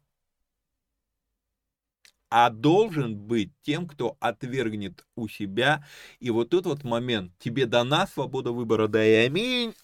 [2.31, 5.85] А должен быть тем, кто отвергнет у себя.
[6.19, 7.33] И вот тут вот момент.
[7.37, 9.75] Тебе дана свобода выбора, да и аминь.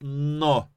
[0.00, 0.70] Но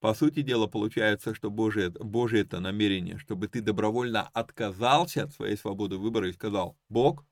[0.00, 5.56] по сути дела, получается, что Божие, Божие это намерение, чтобы ты добровольно отказался от своей
[5.56, 7.24] свободы выбора и сказал, Бог,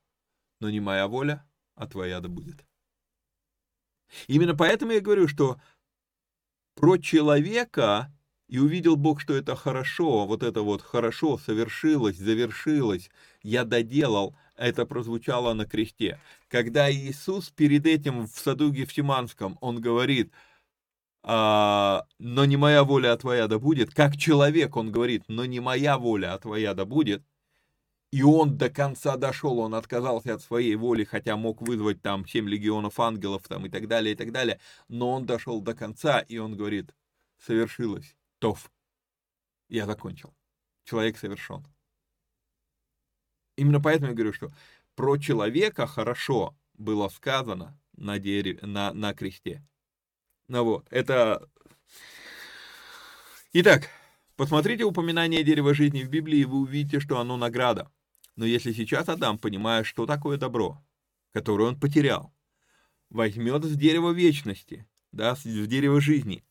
[0.58, 2.66] но не моя воля, а твоя да будет.
[4.28, 5.60] Именно поэтому я говорю, что
[6.74, 8.12] про человека
[8.48, 13.10] и увидел Бог, что это хорошо, вот это вот хорошо совершилось, завершилось,
[13.42, 16.20] я доделал, это прозвучало на кресте.
[16.48, 20.32] Когда Иисус перед этим в саду Гефсиманском, он говорит–
[21.28, 23.92] а, но не моя воля, а твоя да будет.
[23.92, 27.24] Как человек он говорит, но не моя воля, а твоя да будет.
[28.12, 32.48] И он до конца дошел, он отказался от своей воли, хотя мог вызвать там 7
[32.48, 34.60] легионов ангелов там и так далее, и так далее.
[34.86, 36.94] Но он дошел до конца, и он говорит,
[37.44, 38.70] совершилось, тов,
[39.68, 40.34] я закончил.
[40.84, 41.66] Человек совершен.
[43.56, 44.50] Именно поэтому я говорю, что
[44.94, 49.66] про человека хорошо было сказано на, дереве, на, на кресте.
[50.48, 51.48] Ну вот, это...
[53.52, 53.88] Итак,
[54.36, 57.90] посмотрите упоминание дерева жизни в Библии, и вы увидите, что оно награда.
[58.36, 60.84] Но если сейчас Адам, понимая, что такое добро,
[61.32, 62.34] которое он потерял,
[63.08, 66.44] возьмет с дерева вечности, да, с дерева жизни,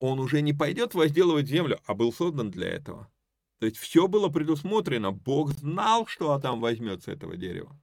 [0.00, 3.10] он уже не пойдет возделывать землю, а был создан для этого.
[3.58, 7.78] То есть все было предусмотрено, Бог знал, что Адам возьмет с этого дерева.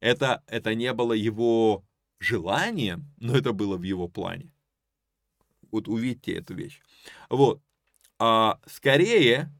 [0.00, 1.84] Это, это не было его
[2.20, 4.52] желанием, но это было в его плане.
[5.72, 6.80] Вот увидьте эту вещь.
[7.28, 7.60] Вот.
[8.18, 9.52] А скорее,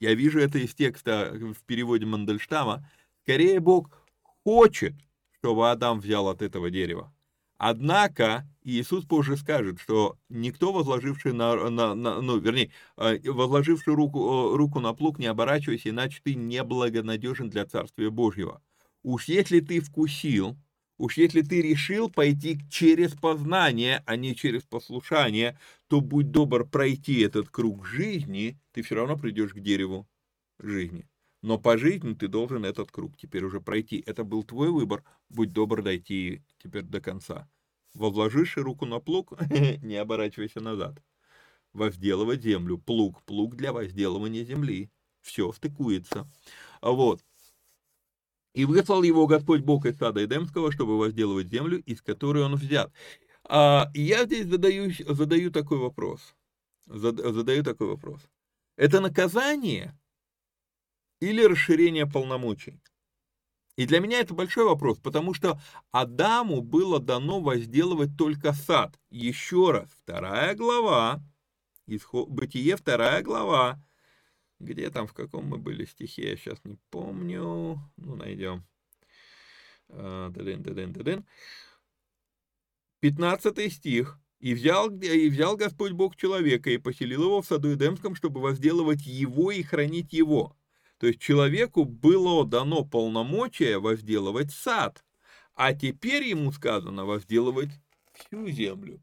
[0.00, 2.88] я вижу это из текста в переводе Мандельштама,
[3.22, 4.02] скорее Бог
[4.44, 4.94] хочет,
[5.32, 7.12] чтобы Адам взял от этого дерева.
[7.58, 14.52] Однако Иисус позже скажет, что никто, возложивший на, на, на ну, вернее, э, возложивший руку,
[14.52, 18.60] э, руку на плуг, не оборачивайся, иначе ты неблагонадежен для Царствия Божьего.
[19.02, 20.56] Уж если ты вкусил
[20.98, 27.20] Уж если ты решил пойти через познание, а не через послушание, то будь добр пройти
[27.20, 30.08] этот круг жизни, ты все равно придешь к дереву
[30.58, 31.06] жизни.
[31.46, 34.02] Но по жизни ты должен этот круг теперь уже пройти.
[34.04, 37.48] Это был твой выбор, будь добр дойти теперь до конца.
[37.94, 39.32] Возложишь руку на плуг,
[39.80, 41.00] не оборачивайся назад.
[41.72, 44.90] Возделывать землю, плуг, плуг для возделывания земли.
[45.20, 46.28] Все стыкуется.
[46.82, 47.24] Вот.
[48.52, 52.92] И выслал его Господь Бог из сада Эдемского, чтобы возделывать землю, из которой он взят.
[53.44, 56.34] А я здесь задаю, задаю такой вопрос.
[56.86, 58.20] Задаю такой вопрос.
[58.76, 59.96] Это наказание
[61.20, 62.80] или расширение полномочий?
[63.76, 65.60] И для меня это большой вопрос, потому что
[65.92, 68.98] Адаму было дано возделывать только сад.
[69.10, 71.22] Еще раз, вторая глава,
[71.86, 73.78] исход, Бытие, вторая глава,
[74.58, 77.78] где там, в каком мы были стихе, я сейчас не помню.
[77.96, 78.66] Ну, найдем.
[79.88, 81.26] Дадын, дадын, дадын.
[83.00, 84.18] 15 стих.
[84.38, 89.06] «И взял, «И взял Господь Бог человека и поселил его в саду Эдемском, чтобы возделывать
[89.06, 90.54] его и хранить его».
[90.98, 95.04] То есть человеку было дано полномочия возделывать сад,
[95.54, 97.70] а теперь ему сказано возделывать
[98.12, 99.02] всю землю,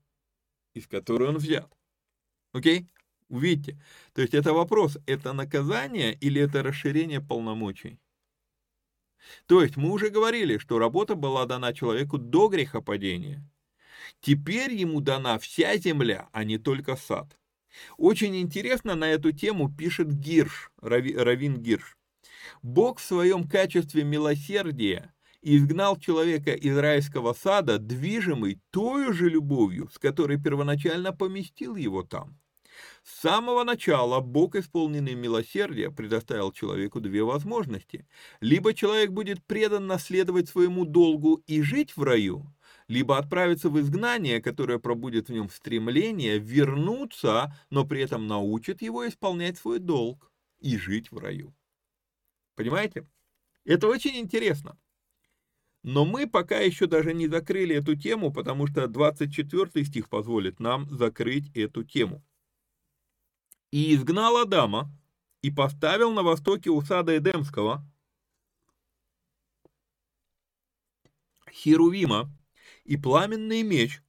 [0.74, 1.72] из которой он взят.
[2.52, 2.88] Окей?
[3.30, 3.80] Увидите,
[4.14, 8.00] то есть это вопрос, это наказание или это расширение полномочий?
[9.48, 13.44] То есть мы уже говорили, что работа была дана человеку до грехопадения.
[14.20, 17.38] Теперь ему дана вся земля, а не только сад.
[17.98, 21.98] Очень интересно на эту тему пишет Гирш, Равин Гирш.
[22.62, 30.00] Бог в своем качестве милосердия изгнал человека из райского сада, движимый той же любовью, с
[30.00, 32.40] которой первоначально поместил его там.
[33.04, 38.08] С самого начала Бог, исполненный милосердия, предоставил человеку две возможности.
[38.40, 42.46] Либо человек будет предан наследовать своему долгу и жить в раю,
[42.94, 49.08] либо отправиться в изгнание, которое пробудет в нем стремление вернуться, но при этом научит его
[49.08, 51.56] исполнять свой долг и жить в раю.
[52.54, 53.08] Понимаете?
[53.66, 54.78] Это очень интересно.
[55.82, 60.88] Но мы пока еще даже не закрыли эту тему, потому что 24 стих позволит нам
[60.92, 62.24] закрыть эту тему.
[63.72, 64.92] «И изгнал Адама,
[65.42, 67.84] и поставил на востоке у сада Эдемского
[71.52, 72.32] Херувима
[72.84, 74.02] и пламенный меч,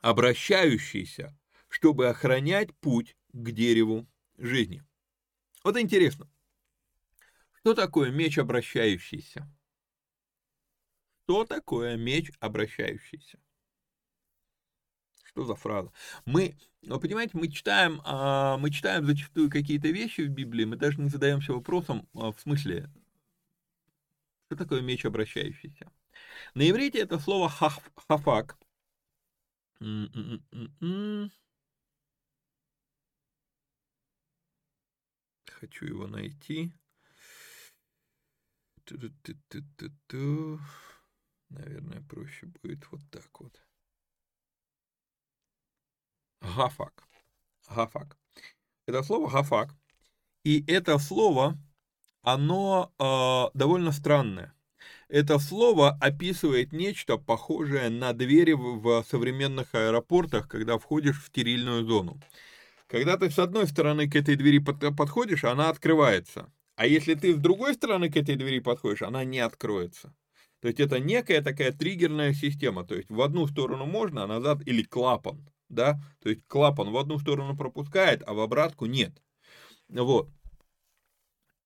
[0.00, 1.38] обращающийся,
[1.68, 4.06] чтобы охранять путь к дереву
[4.38, 4.82] жизни».
[5.64, 6.30] Вот интересно,
[7.58, 9.52] что такое меч обращающийся?
[11.24, 13.40] Что такое меч обращающийся?
[15.24, 15.92] Что за фраза?
[16.24, 21.00] Мы, ну, понимаете, мы читаем, а, мы читаем зачастую какие-то вещи в Библии, мы даже
[21.00, 22.88] не задаемся вопросом, а, в смысле,
[24.46, 25.90] что такое меч обращающийся?
[26.54, 28.58] На иврите это слово хафак.
[35.46, 36.72] Хочу его найти.
[41.48, 43.62] Наверное, проще будет вот так вот.
[46.40, 47.08] Гафак.
[47.68, 48.18] Гафак.
[48.86, 49.74] Это слово гафак.
[50.44, 51.58] И это слово,
[52.22, 54.55] оно э, довольно странное.
[55.08, 62.20] Это слово описывает нечто похожее на двери в современных аэропортах, когда входишь в стерильную зону.
[62.88, 66.52] Когда ты с одной стороны к этой двери подходишь, она открывается.
[66.74, 70.14] А если ты с другой стороны к этой двери подходишь, она не откроется.
[70.60, 72.84] То есть это некая такая триггерная система.
[72.84, 75.48] То есть в одну сторону можно, а назад или клапан.
[75.68, 76.00] Да?
[76.22, 79.12] То есть клапан в одну сторону пропускает, а в обратку нет.
[79.88, 80.28] Вот.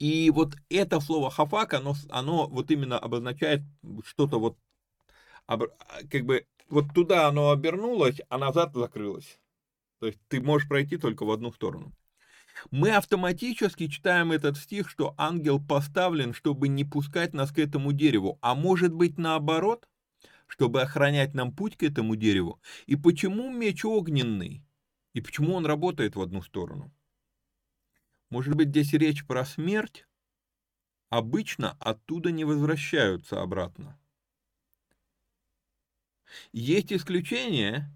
[0.01, 3.61] И вот это слово хафак, оно, оно вот именно обозначает
[4.05, 4.57] что-то вот,
[5.47, 9.39] как бы, вот туда оно обернулось, а назад закрылось.
[10.01, 11.93] То есть ты можешь пройти только в одну сторону.
[12.71, 18.39] Мы автоматически читаем этот стих, что ангел поставлен, чтобы не пускать нас к этому дереву,
[18.41, 19.87] а может быть наоборот,
[20.47, 22.59] чтобы охранять нам путь к этому дереву.
[22.87, 24.65] И почему меч огненный?
[25.13, 26.91] И почему он работает в одну сторону?
[28.31, 30.07] Может быть, здесь речь про смерть?
[31.09, 33.99] Обычно оттуда не возвращаются обратно.
[36.53, 37.93] Есть исключения,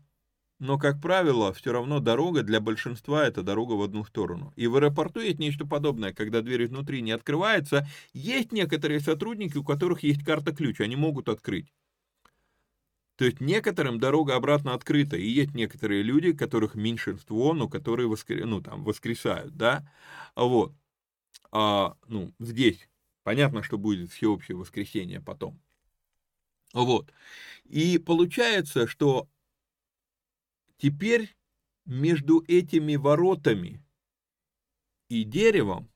[0.59, 4.53] но, как правило, все равно дорога для большинства это дорога в одну сторону.
[4.57, 9.65] И в аэропорту есть нечто подобное, когда дверь изнутри не открывается, есть некоторые сотрудники, у
[9.65, 11.73] которых есть карта-ключ, они могут открыть.
[13.17, 18.45] То есть некоторым дорога обратно открыта, и есть некоторые люди, которых меньшинство, но которые воскр...
[18.45, 19.89] ну, там, воскресают, да,
[20.35, 20.73] вот.
[21.53, 22.89] А, ну, здесь
[23.23, 25.61] понятно, что будет всеобщее воскресение потом.
[26.73, 27.13] Вот.
[27.65, 29.29] И получается, что
[30.77, 31.35] Теперь
[31.87, 33.83] между этими воротами
[35.09, 35.91] и деревом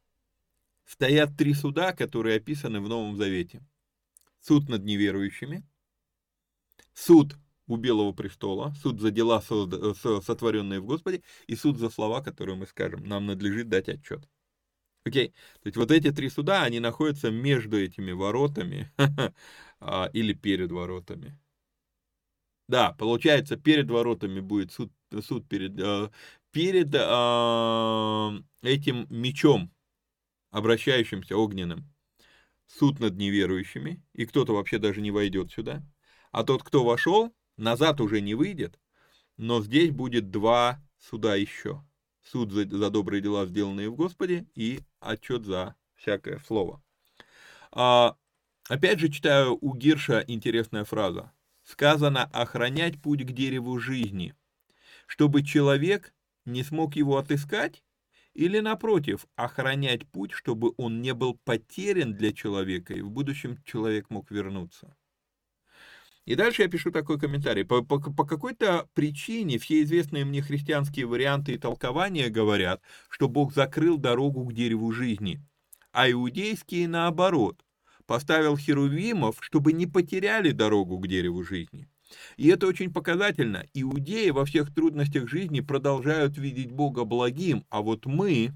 [0.84, 3.62] стоят три суда, которые описаны в Новом Завете.
[4.40, 5.62] Суд над неверующими,
[6.98, 7.36] суд
[7.66, 12.66] у Белого престола, суд за дела, сотворенные в Господе, и суд за слова, которые мы
[12.66, 13.04] скажем.
[13.04, 14.28] Нам надлежит дать отчет.
[15.04, 15.28] Окей?
[15.62, 18.90] То есть вот эти три суда, они находятся между этими воротами
[19.80, 21.38] а, или перед воротами.
[22.68, 24.92] Да, получается, перед воротами будет суд,
[25.22, 26.10] суд перед, э,
[26.50, 29.70] перед э, этим мечом,
[30.50, 31.88] обращающимся огненным.
[32.66, 35.82] Суд над неверующими, и кто-то вообще даже не войдет сюда.
[36.32, 38.78] А тот, кто вошел, назад уже не выйдет,
[39.36, 41.84] но здесь будет два суда еще.
[42.22, 46.82] Суд за, за добрые дела, сделанные в Господе, и отчет за всякое слово.
[47.72, 48.16] А,
[48.68, 51.32] опять же, читаю у Гирша интересная фраза
[51.68, 54.34] сказано охранять путь к дереву жизни,
[55.06, 56.14] чтобы человек
[56.46, 57.84] не смог его отыскать,
[58.32, 64.10] или, напротив, охранять путь, чтобы он не был потерян для человека, и в будущем человек
[64.10, 64.96] мог вернуться.
[66.28, 67.64] И дальше я пишу такой комментарий.
[67.64, 73.54] По, по, по какой-то причине все известные мне христианские варианты и толкования говорят, что Бог
[73.54, 75.40] закрыл дорогу к дереву жизни,
[75.90, 77.64] а иудейские наоборот,
[78.04, 81.88] поставил херувимов, чтобы не потеряли дорогу к дереву жизни.
[82.36, 83.64] И это очень показательно.
[83.72, 88.52] Иудеи во всех трудностях жизни продолжают видеть Бога благим, а вот мы...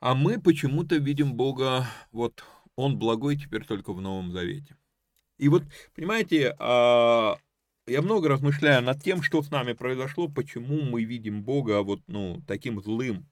[0.00, 2.42] А мы почему-то видим Бога, вот
[2.78, 4.76] Он благой теперь только в Новом Завете.
[5.36, 5.64] И вот,
[5.96, 7.36] понимаете, а,
[7.88, 12.40] я много размышляю над тем, что с нами произошло, почему мы видим Бога вот, ну,
[12.46, 13.26] таким злым.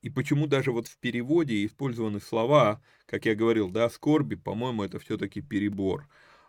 [0.00, 4.98] И почему даже вот в переводе использованы слова, как я говорил, да, скорби, по-моему, это
[4.98, 6.08] все-таки перебор.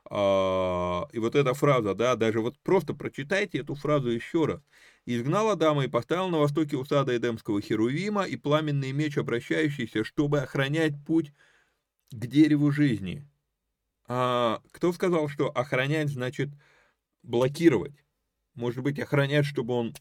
[0.09, 4.61] А, и вот эта фраза, да, даже вот просто прочитайте эту фразу еще раз.
[5.05, 10.39] «Изгнал Адама и поставил на востоке у сада Эдемского Херувима и пламенный меч, обращающийся, чтобы
[10.39, 11.33] охранять путь
[12.17, 13.27] к дереву жизни».
[14.07, 16.49] А, кто сказал, что охранять значит
[17.23, 18.03] блокировать?
[18.53, 19.93] Может быть, охранять, чтобы он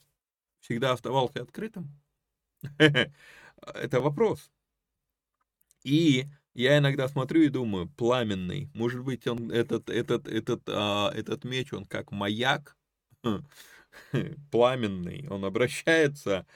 [0.60, 1.90] всегда оставался открытым?
[2.78, 4.50] Это вопрос.
[5.84, 11.44] И я иногда смотрю и думаю, пламенный, может быть, он, этот, этот, этот, а, этот
[11.44, 12.76] меч, он как маяк,
[14.50, 16.46] пламенный, он обращается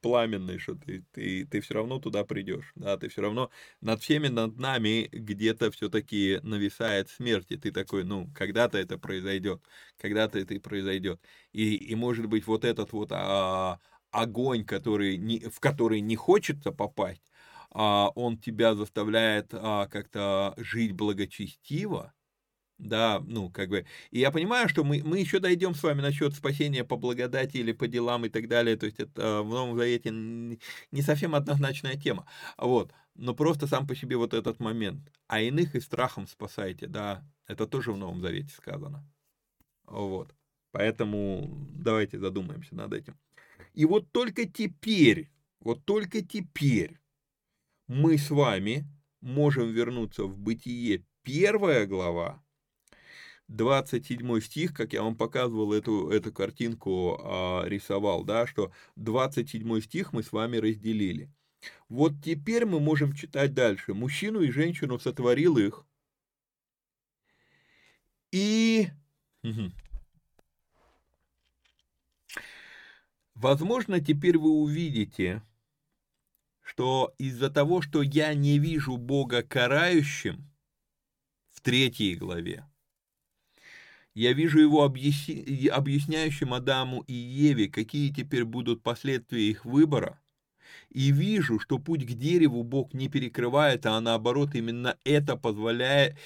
[0.00, 3.50] пламенный, что ты, ты, ты все равно туда придешь, да, ты все равно
[3.80, 9.62] над всеми, над нами где-то все-таки нависает смерть, и ты такой, ну, когда-то это произойдет,
[9.98, 11.20] когда-то это и произойдет,
[11.52, 13.78] и, и может быть вот этот вот а,
[14.10, 17.30] огонь, который не, в который не хочется попасть,
[17.70, 22.13] а, он тебя заставляет а, как-то жить благочестиво,
[22.78, 26.34] да, ну, как бы, и я понимаю, что мы, мы еще дойдем с вами насчет
[26.34, 30.10] спасения по благодати или по делам и так далее, то есть это в Новом Завете
[30.10, 32.26] не совсем однозначная тема,
[32.58, 37.24] вот, но просто сам по себе вот этот момент, а иных и страхом спасайте, да,
[37.46, 39.04] это тоже в Новом Завете сказано,
[39.86, 40.34] вот,
[40.72, 43.18] поэтому давайте задумаемся над этим.
[43.72, 46.98] И вот только теперь, вот только теперь
[47.88, 48.86] мы с вами
[49.20, 51.04] можем вернуться в Бытие.
[51.22, 52.43] Первая глава,
[53.54, 60.12] 27 стих, как я вам показывал эту, эту картинку, а, рисовал, да, что 27 стих
[60.12, 61.30] мы с вами разделили.
[61.88, 63.94] Вот теперь мы можем читать дальше.
[63.94, 65.86] Мужчину и женщину сотворил их.
[68.32, 68.88] И...
[73.34, 75.42] Возможно, теперь вы увидите,
[76.62, 80.50] что из-за того, что я не вижу Бога карающим
[81.50, 82.64] в третьей главе,
[84.14, 85.68] я вижу его объясни...
[85.68, 90.20] объясняющим Адаму и Еве, какие теперь будут последствия их выбора,
[90.90, 96.16] и вижу, что путь к дереву Бог не перекрывает, а наоборот именно это позволяет,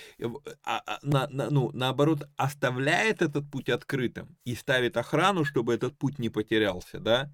[0.64, 5.96] а, а, на, на, ну, наоборот оставляет этот путь открытым и ставит охрану, чтобы этот
[5.96, 7.32] путь не потерялся, да?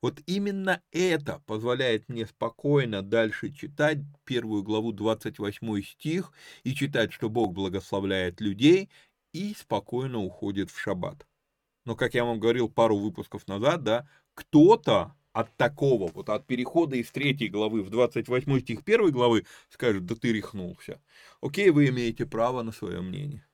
[0.00, 6.32] Вот именно это позволяет мне спокойно дальше читать первую главу 28 стих
[6.64, 8.90] и читать, что Бог благословляет людей
[9.32, 11.26] и спокойно уходит в шаббат.
[11.84, 16.96] Но, как я вам говорил пару выпусков назад, да, кто-то от такого, вот от перехода
[16.96, 21.00] из третьей главы в 28 стих первой главы скажет, да ты рехнулся.
[21.40, 23.46] Окей, вы имеете право на свое мнение.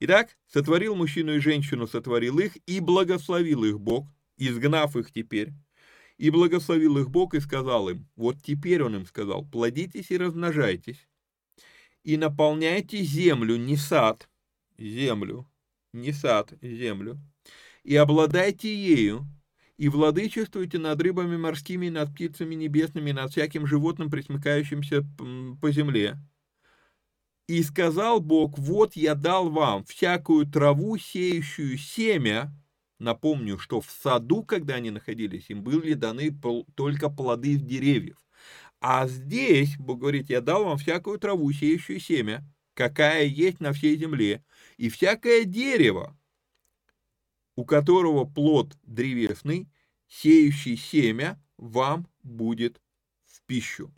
[0.00, 4.06] Итак, сотворил мужчину и женщину, сотворил их, и благословил их Бог,
[4.38, 5.52] изгнав их теперь.
[6.16, 11.08] И благословил их Бог и сказал им, вот теперь он им сказал, плодитесь и размножайтесь,
[12.02, 14.28] и наполняйте землю, не сад,
[14.80, 15.46] землю,
[15.92, 17.20] не сад, землю,
[17.84, 19.26] и обладайте ею,
[19.76, 25.06] и владычествуйте над рыбами морскими, над птицами небесными, над всяким животным, присмыкающимся
[25.60, 26.18] по земле.
[27.48, 32.52] И сказал Бог, вот я дал вам всякую траву, сеющую семя.
[32.98, 36.30] Напомню, что в саду, когда они находились, им были даны
[36.74, 38.18] только плоды деревьев.
[38.80, 43.96] А здесь, Бог говорит, я дал вам всякую траву, сеющую семя, какая есть на всей
[43.96, 44.44] земле,
[44.80, 46.16] и всякое дерево,
[47.54, 49.68] у которого плод древесный,
[50.08, 52.80] сеющий семя, вам будет
[53.26, 53.92] в пищу.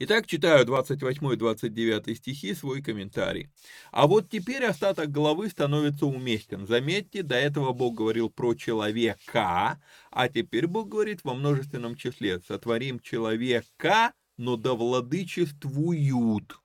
[0.00, 3.48] Итак, читаю 28 и 29 стихи, свой комментарий.
[3.92, 6.66] А вот теперь остаток главы становится уместен.
[6.66, 12.40] Заметьте, до этого Бог говорил про человека, а теперь Бог говорит во множественном числе.
[12.40, 16.58] Сотворим человека, но да владычествуют.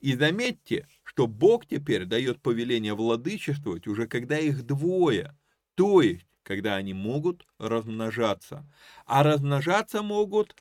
[0.00, 5.36] И заметьте, что Бог теперь дает повеление владычествовать уже когда их двое,
[5.74, 8.64] то есть когда они могут размножаться.
[9.06, 10.54] А размножаться могут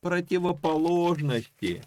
[0.00, 1.82] противоположности.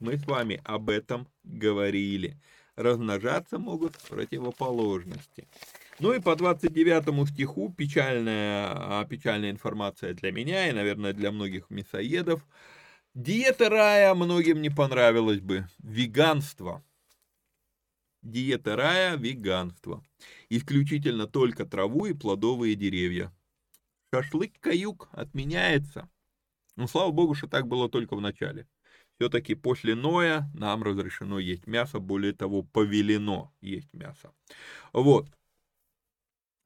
[0.00, 2.36] Мы с вами об этом говорили.
[2.76, 5.48] Размножаться могут противоположности.
[5.98, 11.70] Ну и по 29 стиху печальная, а, печальная информация для меня и, наверное, для многих
[11.70, 12.46] мясоедов.
[13.14, 15.66] Диета рая многим не понравилась бы.
[15.80, 16.84] Веганство–
[18.30, 20.04] Диета рая– веганство.
[20.50, 23.32] Исключительно только траву и плодовые деревья.
[24.12, 26.08] Шашлык-каюк отменяется.
[26.76, 28.66] Ну, слава богу, что так было только в начале.
[29.18, 34.32] Все-таки после Ноя нам разрешено есть мясо, более того, повелено есть мясо.
[34.92, 35.26] Вот.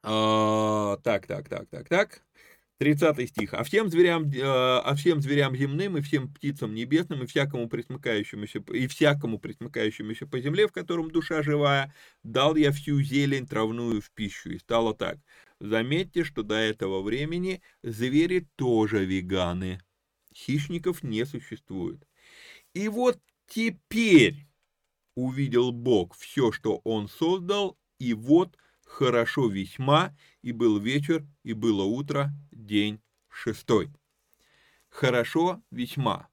[0.03, 2.23] А, так, так, так, так, так.
[2.83, 3.55] 30 стих.
[3.55, 8.59] «А всем, зверям, э, «А всем зверям земным и всем птицам небесным и всякому присмыкающемуся,
[8.73, 11.95] и всякому присмыкающемуся по земле, в котором душа живая,
[12.25, 14.51] дал я всю зелень травную в пищу».
[14.51, 15.19] И стало так.
[15.61, 19.79] Заметьте, что до этого времени звери тоже веганы.
[20.35, 22.05] Хищников не существует.
[22.75, 24.49] И вот теперь
[25.15, 28.57] увидел Бог все, что Он создал, и вот
[28.93, 33.91] хорошо весьма, и был вечер, и было утро, день шестой.
[34.91, 36.29] Хорошо весьма.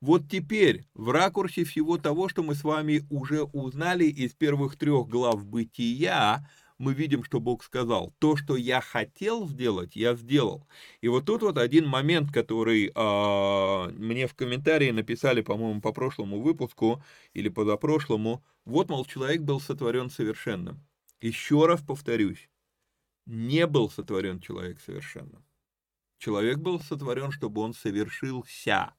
[0.00, 5.08] Вот теперь, в ракурсе всего того, что мы с вами уже узнали из первых трех
[5.08, 10.66] глав бытия, мы видим, что Бог сказал, то, что я хотел сделать, я сделал.
[11.00, 16.42] И вот тут вот один момент, который э, мне в комментарии написали, по-моему, по прошлому
[16.42, 17.02] выпуску
[17.32, 20.80] или позапрошлому, вот, мол, человек был сотворен совершенным.
[21.22, 22.50] Еще раз повторюсь,
[23.26, 25.44] не был сотворен человек совершенным.
[26.18, 28.92] Человек был сотворен, чтобы он совершился.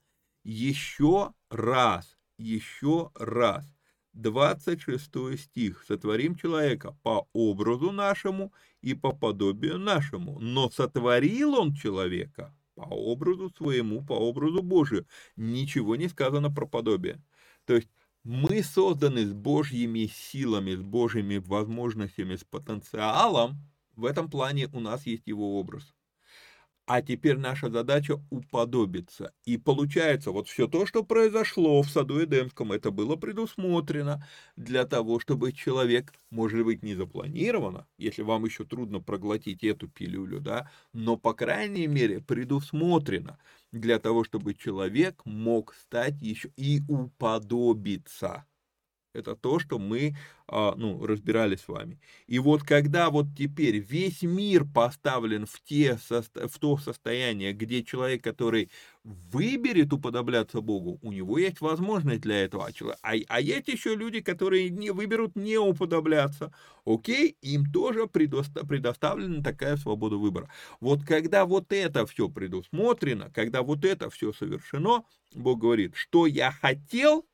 [0.46, 3.66] Еще раз, еще раз.
[4.14, 5.84] 26 стих.
[5.86, 13.50] «Сотворим человека по образу нашему и по подобию нашему, но сотворил он человека по образу
[13.50, 15.08] своему, по образу Божию».
[15.36, 17.22] Ничего не сказано про подобие.
[17.66, 17.90] То есть
[18.24, 23.58] мы созданы с Божьими силами, с Божьими возможностями, с потенциалом.
[23.96, 25.94] В этом плане у нас есть его образ.
[26.86, 29.34] А теперь наша задача уподобиться.
[29.46, 34.26] И получается, вот все то, что произошло в саду Эдемском, это было предусмотрено
[34.58, 40.42] для того, чтобы человек, может быть, не запланировано, если вам еще трудно проглотить эту пилюлю,
[40.42, 43.40] да, но, по крайней мере, предусмотрено
[43.74, 48.46] для того, чтобы человек мог стать еще и уподобиться
[49.14, 50.16] это то, что мы
[50.48, 52.00] а, ну, разбирали с вами.
[52.28, 58.24] И вот когда вот теперь весь мир поставлен в, те, в то состояние, где человек,
[58.24, 58.70] который
[59.04, 62.70] выберет уподобляться Богу, у него есть возможность для этого.
[63.02, 66.54] А, а есть еще люди, которые не выберут не уподобляться.
[66.86, 70.50] Окей, им тоже предоставлена такая свобода выбора.
[70.80, 75.04] Вот когда вот это все предусмотрено, когда вот это все совершено,
[75.34, 77.26] Бог говорит, что я хотел,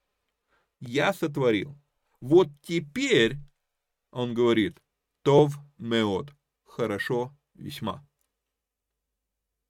[0.80, 1.78] я сотворил.
[2.22, 3.38] Вот теперь,
[4.12, 4.82] он говорит,
[5.24, 6.34] тов меот,
[6.66, 8.06] хорошо весьма.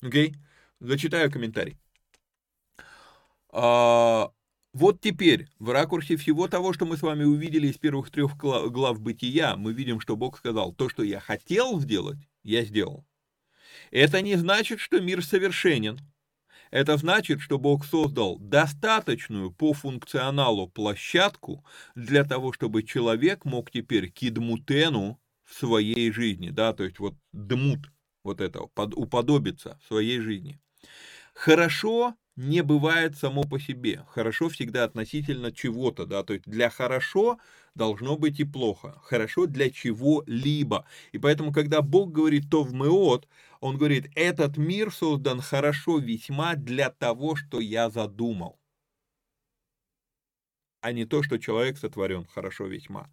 [0.01, 0.31] Окей?
[0.31, 0.35] Okay?
[0.79, 1.77] Зачитаю комментарий.
[3.51, 4.31] А,
[4.73, 9.01] вот теперь, в ракурсе всего того, что мы с вами увидели из первых трех глав
[9.01, 13.05] бытия, мы видим, что Бог сказал, то, что я хотел сделать, я сделал.
[13.91, 15.99] Это не значит, что мир совершенен.
[16.71, 21.65] Это значит, что Бог создал достаточную по функционалу площадку
[21.95, 27.91] для того, чтобы человек мог теперь кидмутену в своей жизни, да, то есть вот дмут,
[28.23, 30.59] вот этого, под, уподобиться в своей жизни.
[31.33, 34.05] Хорошо не бывает само по себе.
[34.09, 37.39] Хорошо всегда относительно чего-то, да, то есть для хорошо
[37.75, 38.99] должно быть и плохо.
[39.03, 40.85] Хорошо для чего-либо.
[41.11, 43.27] И поэтому, когда Бог говорит то в меот,
[43.61, 48.59] Он говорит, этот мир создан хорошо весьма для того, что я задумал.
[50.81, 53.09] А не то, что человек сотворен хорошо весьма.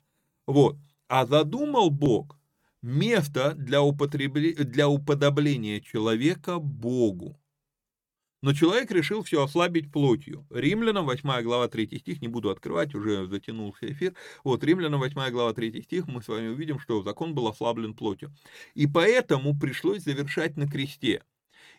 [0.46, 0.76] Вот.
[1.08, 2.38] А задумал Бог
[2.82, 4.52] место для, употребли...
[4.54, 7.40] для уподобления человека Богу.
[8.46, 10.46] Но человек решил все ослабить плотью.
[10.50, 14.14] Римлянам 8 глава 3 стих, не буду открывать, уже затянулся эфир.
[14.44, 18.32] Вот, Римлянам 8 глава 3 стих, мы с вами увидим, что закон был ослаблен плотью.
[18.74, 21.24] И поэтому пришлось завершать на кресте.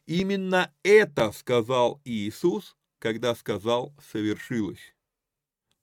[0.08, 4.94] Именно это сказал Иисус, когда сказал «совершилось».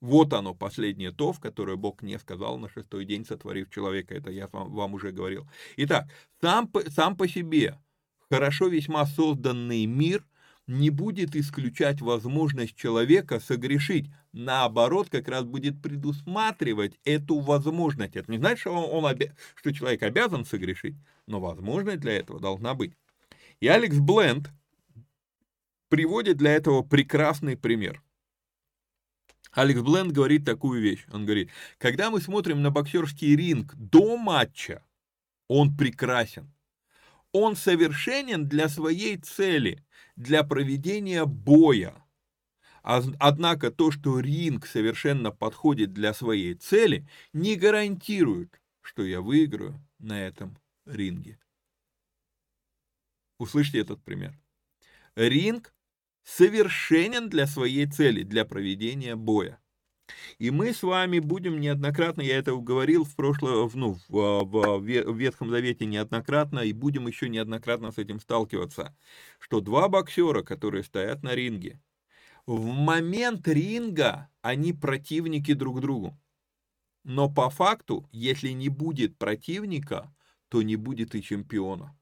[0.03, 4.15] Вот оно, последнее то, в которое Бог не сказал на шестой день, сотворив человека.
[4.15, 5.49] Это я вам, вам уже говорил.
[5.79, 6.11] Итак,
[6.43, 7.79] сам, сам по себе
[8.29, 10.27] хорошо весьма созданный мир–
[10.67, 14.11] не будет исключать возможность человека согрешить.
[14.33, 18.17] Наоборот, как раз будет предусматривать эту возможность.
[18.17, 19.17] Это не значит, что, он, он
[19.55, 20.97] что человек обязан согрешить,
[21.27, 22.95] но возможность для этого должна быть.
[23.61, 24.51] И Алекс Бленд
[25.89, 28.03] приводит для этого прекрасный пример.
[29.53, 31.07] Алекс Бленд говорит такую вещь.
[31.13, 34.83] Он говорит, когда мы смотрим на боксерский ринг до матча,
[35.47, 36.51] он прекрасен.
[37.37, 39.85] Он совершенен для своей цели
[40.15, 42.07] для проведения боя.
[42.83, 50.25] Однако то, что ринг совершенно подходит для своей цели, не гарантирует, что я выиграю на
[50.25, 50.57] этом
[50.87, 51.41] ринге.
[53.39, 54.39] Услышьте этот пример.
[55.17, 55.75] Ринг
[56.23, 59.61] совершенен для своей цели, для проведения боя.
[60.39, 65.51] И мы с вами будем неоднократно, я это говорил в прошлом, ну, в, в, Ветхом
[65.51, 68.97] Завете неоднократно, и будем еще неоднократно с этим сталкиваться,
[69.39, 71.81] что два боксера, которые стоят на ринге,
[72.47, 76.19] в момент ринга они противники друг другу.
[77.03, 80.15] Но по факту, если не будет противника,
[80.49, 81.97] то не будет и чемпиона.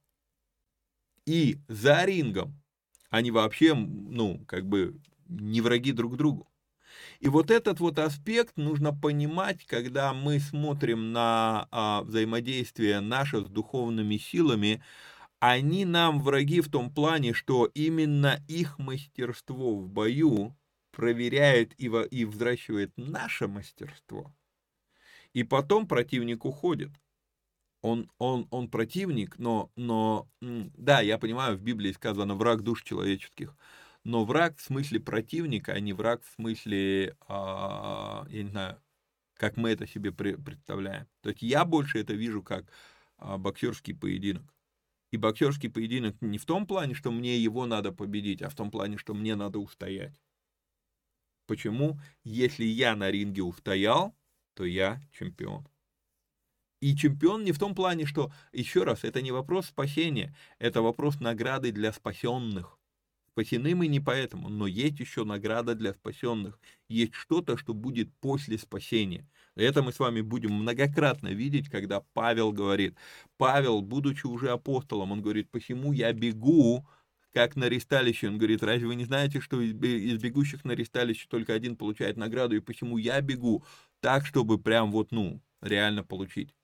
[1.27, 2.61] И за рингом
[3.11, 6.52] они вообще, ну, как бы не враги друг другу.
[7.21, 13.49] И вот этот вот аспект нужно понимать, когда мы смотрим на а, взаимодействие наше с
[13.49, 14.83] духовными силами.
[15.39, 20.57] Они нам враги в том плане, что именно их мастерство в бою
[20.93, 24.33] проверяет и, и взращивает наше мастерство.
[25.33, 26.91] И потом противник уходит.
[27.81, 33.57] Он, он, он противник, но, но, да, я понимаю, в Библии сказано враг душ человеческих
[34.05, 38.83] но враг в смысле противника, а не враг в смысле, а, я не знаю,
[39.35, 41.07] как мы это себе представляем.
[41.21, 42.67] То есть я больше это вижу как
[43.17, 44.55] а, боксерский поединок.
[45.13, 48.71] И боксерский поединок не в том плане, что мне его надо победить, а в том
[48.71, 50.19] плане, что мне надо устоять.
[51.47, 51.99] Почему?
[52.25, 54.17] Если я на ринге устоял,
[54.55, 55.69] то я чемпион.
[56.81, 61.21] И чемпион не в том плане, что, еще раз, это не вопрос спасения, это вопрос
[61.21, 62.79] награды для спасенных.
[63.35, 66.61] Спасены мы не поэтому, но есть еще награда для спасенных.
[66.89, 69.27] Есть что-то, что будет после спасения.
[69.55, 72.95] Это мы с вами будем многократно видеть, когда Павел говорит.
[73.39, 76.87] Павел, будучи уже апостолом, он говорит, почему я бегу,
[77.33, 78.29] как на ресталище.
[78.29, 82.57] Он говорит, разве вы не знаете, что из бегущих на ресталище только один получает награду,
[82.57, 83.65] и почему я бегу
[84.01, 86.55] так, чтобы прям вот, ну, реально получить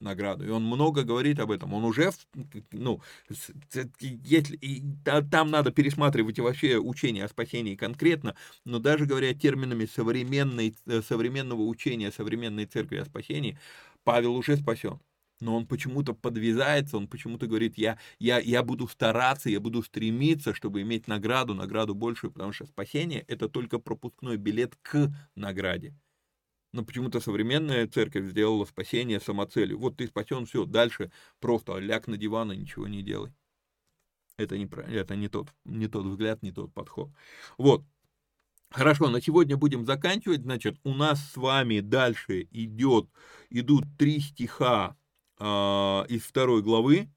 [0.00, 0.44] награду.
[0.46, 1.72] И он много говорит об этом.
[1.74, 2.10] Он уже,
[2.72, 3.00] ну,
[4.00, 10.74] если, и, там надо пересматривать вообще учение о спасении конкретно, но даже говоря терминами современной,
[10.86, 13.58] э, современного учения современной церкви о спасении,
[14.04, 15.00] Павел уже спасен.
[15.40, 20.54] Но он почему-то подвязается, он почему-то говорит, я, я, я буду стараться, я буду стремиться,
[20.54, 25.94] чтобы иметь награду, награду большую, потому что спасение– это только пропускной билет к награде.
[26.72, 29.78] Но почему-то современная церковь сделала спасение самоцелью.
[29.78, 31.10] Вот ты спасен, все, дальше
[31.40, 33.32] просто ляг на диван и ничего не делай.
[34.36, 37.10] Это не, это не, тот, не тот взгляд, не тот подход.
[37.58, 37.84] Вот.
[38.70, 40.42] Хорошо, на сегодня будем заканчивать.
[40.42, 43.08] Значит, у нас с вами дальше идет,
[43.50, 44.96] идут три стиха
[45.40, 47.10] э, из второй главы.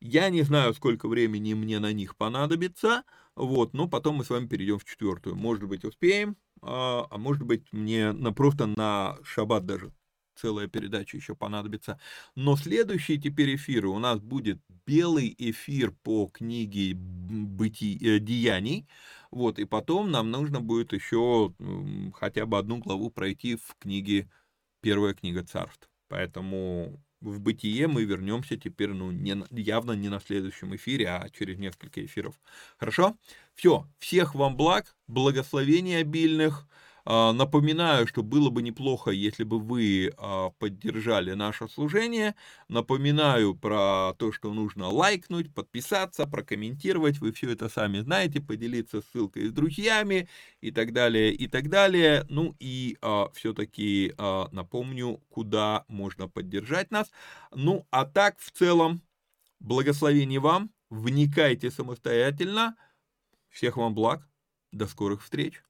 [0.00, 3.02] Я не знаю, сколько времени мне на них понадобится,
[3.36, 5.36] вот, но потом мы с вами перейдем в четвертую.
[5.36, 9.92] Может быть, успеем, а, а может быть мне на, просто на шаббат даже
[10.40, 12.00] целая передача еще понадобится.
[12.34, 18.88] Но следующие теперь эфиры у нас будет белый эфир по книге быти, э, деяний.
[19.30, 24.30] Вот, и потом нам нужно будет еще э, хотя бы одну главу пройти в книге
[24.80, 25.90] Первая книга царств.
[26.08, 31.58] Поэтому в бытие мы вернемся теперь, ну, не, явно не на следующем эфире, а через
[31.58, 32.34] несколько эфиров.
[32.78, 33.16] Хорошо?
[33.54, 33.86] Все.
[33.98, 36.66] Всех вам благ, благословений обильных.
[37.04, 42.34] А, напоминаю, что было бы неплохо, если бы вы а, поддержали наше служение.
[42.68, 47.18] Напоминаю про то, что нужно лайкнуть, подписаться, прокомментировать.
[47.18, 50.28] Вы все это сами знаете, поделиться ссылкой с друзьями
[50.60, 52.26] и так далее, и так далее.
[52.28, 54.14] Ну и а, все-таки
[54.52, 57.10] напомню, куда можно поддержать нас.
[57.54, 59.02] Ну а так в целом,
[59.60, 62.76] благословений вам, вникайте самостоятельно.
[63.48, 64.28] Всех вам благ,
[64.72, 65.62] до скорых встреч.